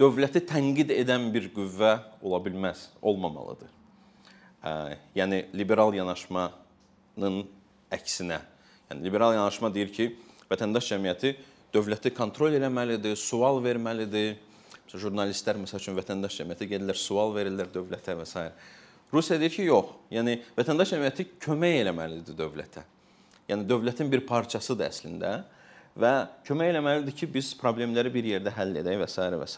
dövləti 0.00 0.42
tənqid 0.48 0.90
edən 0.94 1.28
bir 1.34 1.46
qüvvə 1.54 1.94
ola 2.22 2.40
bilməz, 2.42 2.88
olmamalıdır. 3.02 3.70
Yəni 5.14 5.44
liberal 5.54 5.94
yanaşmanın 5.94 7.44
əksinə 7.94 8.40
Yəni 8.90 9.06
liberal 9.06 9.32
yanaşma 9.36 9.70
deyir 9.74 9.90
ki, 9.94 10.10
vətəndaş 10.50 10.84
cəmiyyəti 10.92 11.30
dövləti 11.74 12.12
kontrol 12.14 12.54
eləməlidir, 12.54 13.16
sual 13.18 13.58
verməlidir. 13.64 14.36
Məsələn, 14.84 15.02
jurnalistlər 15.02 15.56
məsəl 15.58 15.80
üçün 15.80 15.96
vətəndaş 15.98 16.32
cəmiyyəti 16.40 16.64
gedirlər, 16.70 16.96
sual 17.00 17.30
verirlər 17.34 17.68
dövlətə 17.74 18.12
və 18.18 18.26
s. 18.28 18.34
Rusiya 19.14 19.36
deyir 19.40 19.52
ki, 19.54 19.62
yox. 19.70 19.86
Yəni 20.14 20.32
vətəndaş 20.58 20.88
cəmiyyəti 20.94 21.22
kömək 21.42 21.74
eləməlidir 21.82 22.34
dövlətə. 22.38 22.82
Yəni 23.50 23.62
dövlətin 23.68 24.08
bir 24.12 24.20
parçasıdır 24.28 24.86
əslində 24.88 25.30
və 26.00 26.12
kömək 26.46 26.66
eləməlidir 26.74 27.14
ki, 27.18 27.26
biz 27.34 27.46
problemləri 27.58 28.10
bir 28.14 28.24
yerdə 28.34 28.50
həll 28.54 28.74
edək 28.82 28.96
və 29.02 29.08
s. 29.10 29.16
və 29.40 29.48
s. 29.48 29.56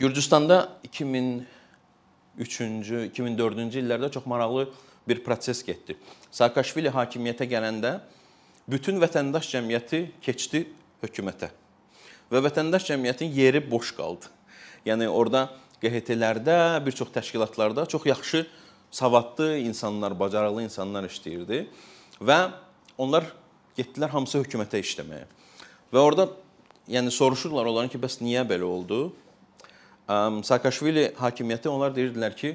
Gürcüstanda 0.00 0.56
2003-cü, 0.86 2.96
2004-cü 3.10 3.78
illərdə 3.82 4.08
çox 4.14 4.24
maraqlı 4.30 4.64
bir 5.08 5.22
proses 5.24 5.62
getdi. 5.66 5.96
Saakashvili 6.30 6.92
hakimiyyətə 6.94 7.46
gələndə 7.50 7.96
bütün 8.70 9.00
vətəndaş 9.02 9.48
cəmiyyəti 9.54 10.04
keçdi 10.22 10.64
hökumətə. 11.02 11.50
Və 12.30 12.42
vətəndaş 12.44 12.86
cəmiyyətin 12.92 13.32
yeri 13.34 13.62
boş 13.70 13.94
qaldı. 13.96 14.30
Yəni 14.86 15.08
orada 15.08 15.48
QHT-lərdə, 15.82 16.84
bir 16.84 16.92
çox 16.92 17.10
təşkilatlarda 17.14 17.86
çox 17.88 18.06
yaxşı 18.06 18.46
savadlı 18.90 19.56
insanlar, 19.64 20.14
bacarıqlı 20.18 20.62
insanlar 20.66 21.08
işləyirdi 21.08 21.64
və 22.20 22.38
onlar 23.00 23.26
getdilər 23.78 24.12
hamısı 24.12 24.42
hökumətə 24.42 24.80
işləməyə. 24.84 25.26
Və 25.90 25.98
orada 25.98 26.28
yəni 26.90 27.10
soruşurlar 27.14 27.66
onların 27.70 27.90
ki, 27.92 28.00
bəs 28.02 28.20
niyə 28.22 28.44
belə 28.48 28.66
oldu? 28.68 29.00
Saakashvili 30.46 31.10
hakimiyyəti 31.18 31.70
onlar 31.70 31.94
deyirdilər 31.96 32.34
ki, 32.36 32.54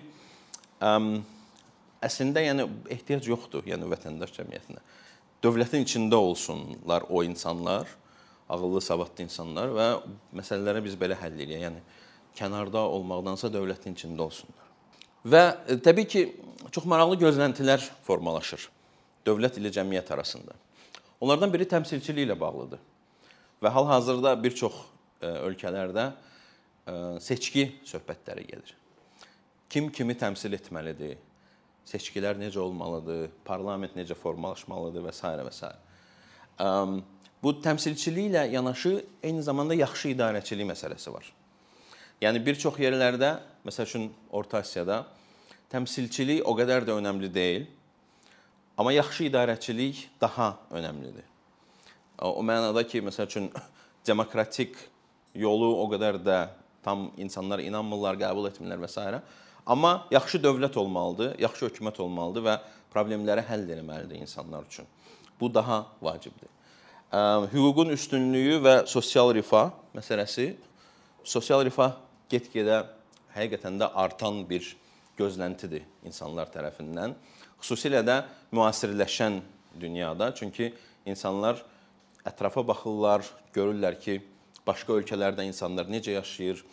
əslində 2.05 2.43
yəni 2.45 2.67
ehtiyac 2.93 3.27
yoxdur, 3.29 3.65
yəni 3.67 3.87
vətəndaş 3.91 4.33
cəmiyyətinə. 4.37 4.81
Dövlətin 5.43 5.85
içində 5.85 6.17
olsunlar 6.21 7.05
o 7.09 7.23
insanlar, 7.25 7.89
ağıllı, 8.49 8.81
savadlı 8.81 9.25
insanlar 9.25 9.73
və 9.73 9.87
məsələləri 10.37 10.83
biz 10.85 10.97
belə 10.99 11.17
həll 11.19 11.37
edək. 11.37 11.65
Yəni 11.65 11.81
kənarda 12.37 12.85
olmaqdansa 12.93 13.49
dövlətin 13.53 13.95
içində 13.97 14.25
olsunlar. 14.27 14.65
Və 15.25 15.43
e, 15.67 15.77
təbii 15.81 16.07
ki, 16.09 16.23
çox 16.71 16.85
maraqlı 16.89 17.17
gözləntilər 17.23 17.83
formalaşır 18.05 18.69
dövlət 19.25 19.57
ilə 19.59 19.71
cəmiyyət 19.73 20.11
arasında. 20.13 20.53
Onlardan 21.23 21.53
biri 21.53 21.65
təmsilçilik 21.69 22.27
ilə 22.27 22.37
bağlıdır. 22.39 22.81
Və 23.63 23.71
hal-hazırda 23.73 24.35
bir 24.43 24.53
çox 24.57 24.75
e, 25.21 25.31
ölkələrdə 25.47 26.09
e, 26.11 26.95
seçki 27.23 27.67
söhbətləri 27.87 28.45
gedir. 28.45 28.75
Kim 29.69 29.89
kimi 29.91 30.13
təmsil 30.17 30.53
etməlidir? 30.59 31.17
Seçkilər 31.85 32.39
necə 32.39 32.59
olmalıdır, 32.61 33.29
parlament 33.45 33.95
necə 33.97 34.17
formalaşmalıdır 34.17 35.05
və 35.05 35.13
s. 35.13 35.33
və 35.47 35.53
s. 35.53 35.71
Bu 37.43 37.53
təmsilçiliklə 37.61 38.47
yanaşı 38.51 38.97
eyni 39.23 39.43
zamanda 39.43 39.75
yaxşı 39.77 40.15
idarəçilik 40.15 40.65
məsələsi 40.71 41.13
var. 41.13 41.27
Yəni 42.23 42.39
bir 42.45 42.57
çox 42.57 42.79
yerlərdə, 42.79 43.35
məsəl 43.67 43.89
üçün 43.89 44.09
Orta 44.31 44.63
Asiyada 44.63 45.03
təmsilçilik 45.69 46.45
o 46.47 46.55
qədər 46.57 46.85
də 46.87 46.95
önəmli 46.95 47.29
deyil, 47.33 47.65
amma 48.77 48.93
yaxşı 48.95 49.27
idarəçilik 49.29 50.05
daha 50.21 50.55
önəmlidir. 50.71 51.25
O 52.23 52.41
mənada 52.45 52.85
ki, 52.87 53.03
məsəl 53.03 53.27
üçün 53.27 53.49
demokratik 54.09 54.77
yolu 55.35 55.73
o 55.83 55.89
qədər 55.91 56.21
də 56.23 56.39
tam 56.85 57.09
insanlar 57.17 57.59
inanmırlar, 57.59 58.17
qəbul 58.21 58.49
etmirlər 58.49 58.85
və 58.85 58.89
s. 58.89 59.21
Amma 59.65 60.07
yaxşı 60.11 60.37
dövlət 60.43 60.77
olmalıdır, 60.77 61.35
yaxşı 61.41 61.69
hökumət 61.69 62.01
olmalıdır 62.01 62.45
və 62.45 62.55
problemləri 62.93 63.41
həll 63.47 63.65
etməlidir 63.65 64.21
insanlar 64.21 64.63
üçün. 64.69 64.85
Bu 65.39 65.53
daha 65.53 65.85
vacibdir. 66.01 66.49
Hüququn 67.51 67.89
üstünlüyü 67.95 68.59
və 68.63 68.75
sosial 68.87 69.33
rifah 69.33 69.71
məsələsi 69.95 70.53
sosial 71.25 71.65
rifah 71.65 71.97
get-gedə 72.29 72.83
həqiqətən 73.35 73.79
də 73.81 73.89
artan 73.97 74.43
bir 74.49 74.67
gözləntidir 75.17 75.85
insanlar 76.05 76.51
tərəfindən. 76.53 77.15
Xüsusilə 77.61 78.03
də 78.05 78.21
müasirləşən 78.53 79.39
dünyada, 79.79 80.29
çünki 80.35 80.73
insanlar 81.07 81.63
ətrafa 82.27 82.65
baxırlar, 82.67 83.25
görürlər 83.55 83.97
ki, 84.01 84.19
başqa 84.65 84.99
ölkələrdə 84.99 85.45
insanlar 85.45 85.89
necə 85.89 86.15
yaşayır, 86.15 86.63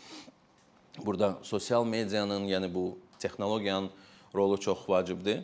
Burada 1.01 1.39
sosial 1.43 1.85
medianın, 1.85 2.45
yəni 2.49 2.69
bu 2.75 2.99
texnologiyanın 3.19 3.91
rolu 4.35 4.61
çox 4.61 4.85
vacibdir. 4.89 5.41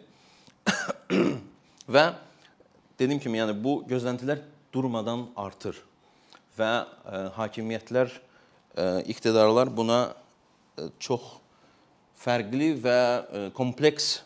və 1.94 2.04
dediyim 3.00 3.20
kimi, 3.22 3.40
yəni 3.40 3.54
bu 3.56 3.80
gözləntilər 3.88 4.42
durmadan 4.74 5.28
artır 5.40 5.78
və 6.58 6.68
ə, 6.68 6.84
e, 6.84 7.20
hakimiyyətlər, 7.38 8.12
ə, 8.12 8.20
e, 8.76 8.86
iqtidarlar 9.14 9.70
buna 9.72 10.00
ə, 10.04 10.12
e, 10.84 10.88
çox 11.00 11.24
fərqli 12.18 12.74
və 12.82 12.98
ə, 12.98 13.44
kompleks 13.56 14.18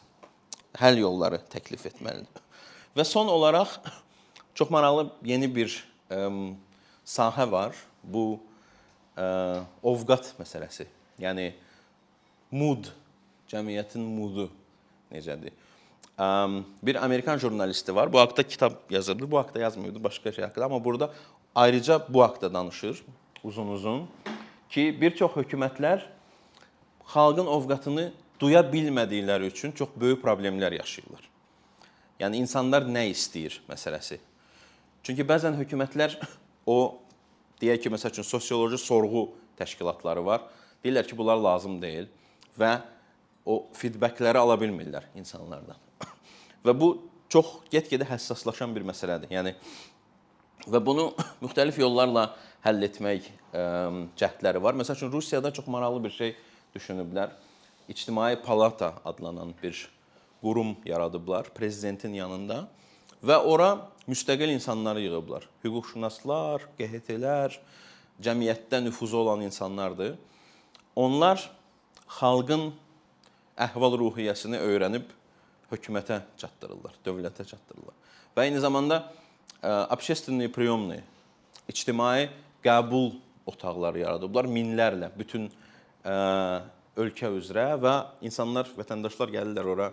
həll 0.80 1.02
yolları 1.04 1.38
təklif 1.52 1.84
etməlidir. 1.92 2.42
Və 2.98 3.06
son 3.06 3.30
olaraq 3.30 3.76
çox 4.58 4.72
maraqlı 4.74 5.06
yeni 5.28 5.50
bir 5.54 5.70
ə, 6.10 6.26
sahə 7.06 7.46
var. 7.46 7.78
Bu 8.02 8.40
ə, 9.14 9.62
ovqat 9.86 10.32
məsələsi. 10.40 10.88
Yəni 11.20 11.52
mood, 12.50 12.88
cəmiyyətin 13.52 14.00
moodu 14.00 14.48
necədir? 15.12 15.52
Bir 16.82 17.04
Amerikan 17.04 17.38
jurnalisti 17.38 17.94
var. 17.94 18.12
Bu 18.12 18.20
haqqda 18.20 18.42
kitab 18.42 18.72
yazırdı. 18.90 19.30
Bu 19.30 19.38
haqqda 19.38 19.60
yazmırdı, 19.60 20.04
başqa 20.04 20.32
şey 20.32 20.44
haqqında, 20.44 20.64
amma 20.64 20.84
burada 20.84 21.12
ayrıca 21.54 22.06
bu 22.08 22.22
haqqda 22.22 22.54
danışır 22.54 23.04
uzun-uzun 23.44 24.06
ki, 24.70 25.00
bir 25.00 25.16
çox 25.16 25.32
hökumətlər 25.32 26.04
xalqın 27.12 27.46
ovqatını 27.46 28.12
duya 28.40 28.60
bilmədikləri 28.60 29.50
üçün 29.50 29.72
çox 29.72 29.88
böyük 29.96 30.22
problemlər 30.24 30.74
yaşayırlar. 30.78 31.28
Yəni 32.20 32.40
insanlar 32.44 32.86
nə 32.86 33.08
istəyir 33.10 33.58
məsələsi. 33.68 34.20
Çünki 35.02 35.26
bəzən 35.26 35.58
hökumətlər 35.58 36.16
o 36.66 36.98
deyək 37.60 37.82
ki, 37.82 37.90
məsəl 37.90 38.14
üçün 38.14 38.26
sosioloji 38.26 38.78
sorğu 38.78 39.30
təşkilatları 39.58 40.24
var 40.24 40.44
Deyirlər 40.82 41.06
ki, 41.06 41.16
bunlar 41.18 41.38
lazım 41.38 41.78
deyil 41.82 42.08
və 42.58 42.74
o 43.46 43.62
feedbackləri 43.76 44.38
ala 44.38 44.56
bilmirlər 44.60 45.08
insanlardan. 45.18 45.78
və 46.66 46.74
bu 46.78 46.94
çox 47.32 47.58
get-gedə 47.72 48.06
həssaslaşan 48.10 48.74
bir 48.74 48.84
məsələdir. 48.86 49.32
Yəni 49.32 49.54
və 50.70 50.82
bunu 50.84 51.10
müxtəlif 51.44 51.80
yollarla 51.82 52.32
həll 52.66 52.86
etmək 52.86 53.26
ə, 53.28 53.64
cəhdləri 54.18 54.62
var. 54.62 54.76
Məsəl 54.78 54.98
üçün 54.98 55.12
Rusiyada 55.12 55.52
çox 55.54 55.66
maraqlı 55.70 56.04
bir 56.04 56.14
şey 56.18 56.36
düşünüblər. 56.74 57.32
İctimai 57.88 58.36
palata 58.42 58.94
adlanan 59.04 59.54
bir 59.62 59.88
qurum 60.40 60.76
yaradıblar 60.86 61.50
prezidentin 61.54 62.14
yanında 62.14 62.66
və 63.22 63.38
ora 63.46 63.72
müstəqil 64.10 64.50
insanları 64.54 65.02
yığıblar. 65.04 65.46
Hüquqşünaslar, 65.64 66.66
QHT-lər, 66.78 67.58
cəmiyyətdə 68.22 68.82
nüfuzu 68.86 69.22
olan 69.22 69.44
insanlardır. 69.46 70.16
Onlar 70.97 71.43
xalqın 72.19 72.71
əhval-ruhiyyəsini 73.67 74.59
öyrənib 74.63 75.11
hökumətə 75.71 76.21
çatdırırlar, 76.39 76.97
dövlətə 77.05 77.45
çatdırırlar. 77.47 77.95
Və 78.37 78.47
eyni 78.47 78.59
zamanda 78.63 79.01
общественные 79.63 80.51
приемные, 80.53 81.03
ictimai 81.67 82.29
qəbul 82.65 83.15
otaqları 83.47 84.03
yaradıblar 84.03 84.47
minlərlə 84.51 85.09
bütün 85.17 85.47
ə, 86.03 86.63
ölkə 86.99 87.31
üzrə 87.37 87.71
və 87.81 87.95
insanlar, 88.27 88.69
vətəndaşlar 88.77 89.31
gəlirlər 89.33 89.71
ora 89.73 89.87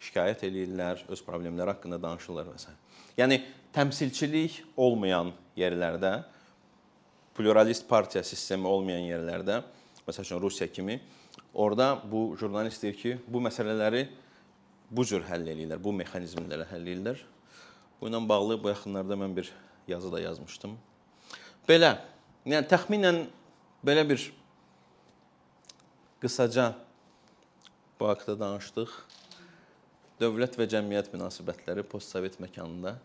şikayət 0.00 0.44
eləyirlər, 0.48 1.04
öz 1.12 1.22
problemləri 1.24 1.74
haqqında 1.74 2.00
danışırlar 2.00 2.48
və 2.48 2.58
s. 2.60 2.72
Yəni 3.18 3.40
təmsilçilik 3.74 4.60
olmayan 4.80 5.32
yerlərdə, 5.58 6.20
pluralist 7.36 7.86
partiya 7.88 8.22
sistemi 8.26 8.68
olmayan 8.68 9.04
yerlərdə 9.08 9.60
məsəl 10.07 10.27
üçün 10.27 10.41
Rusiya 10.41 10.67
kimi, 10.71 10.99
orada 11.53 12.01
bu 12.11 12.35
jurnalist 12.39 12.83
deyir 12.83 12.97
ki, 12.99 13.17
bu 13.27 13.41
məsələləri 13.47 14.05
bu 14.91 15.05
cür 15.05 15.25
həll 15.25 15.47
eləyirlər, 15.49 15.81
bu 15.81 15.93
mexanizmlərlə 15.95 16.67
həll 16.69 16.83
eləyirlər. 16.83 17.23
Bu 17.99 18.09
ilə 18.09 18.21
bağlı 18.29 18.59
bu 18.61 18.69
yaxınlarda 18.69 19.17
mən 19.17 19.35
bir 19.35 19.51
yazı 19.87 20.11
da 20.11 20.21
yazmışdım. 20.21 20.75
Belə, 21.69 21.95
yəni 22.45 22.67
təxminən 22.69 23.25
belə 23.85 24.05
bir 24.09 24.29
qısaca 26.21 26.73
bu 27.99 28.09
haqqda 28.11 28.37
danışdıq. 28.39 28.93
Dövlət 30.21 30.55
və 30.59 30.67
cəmiyyət 30.71 31.11
münasibətləri 31.11 31.83
postsovet 31.91 32.37
məkanında 32.39 32.95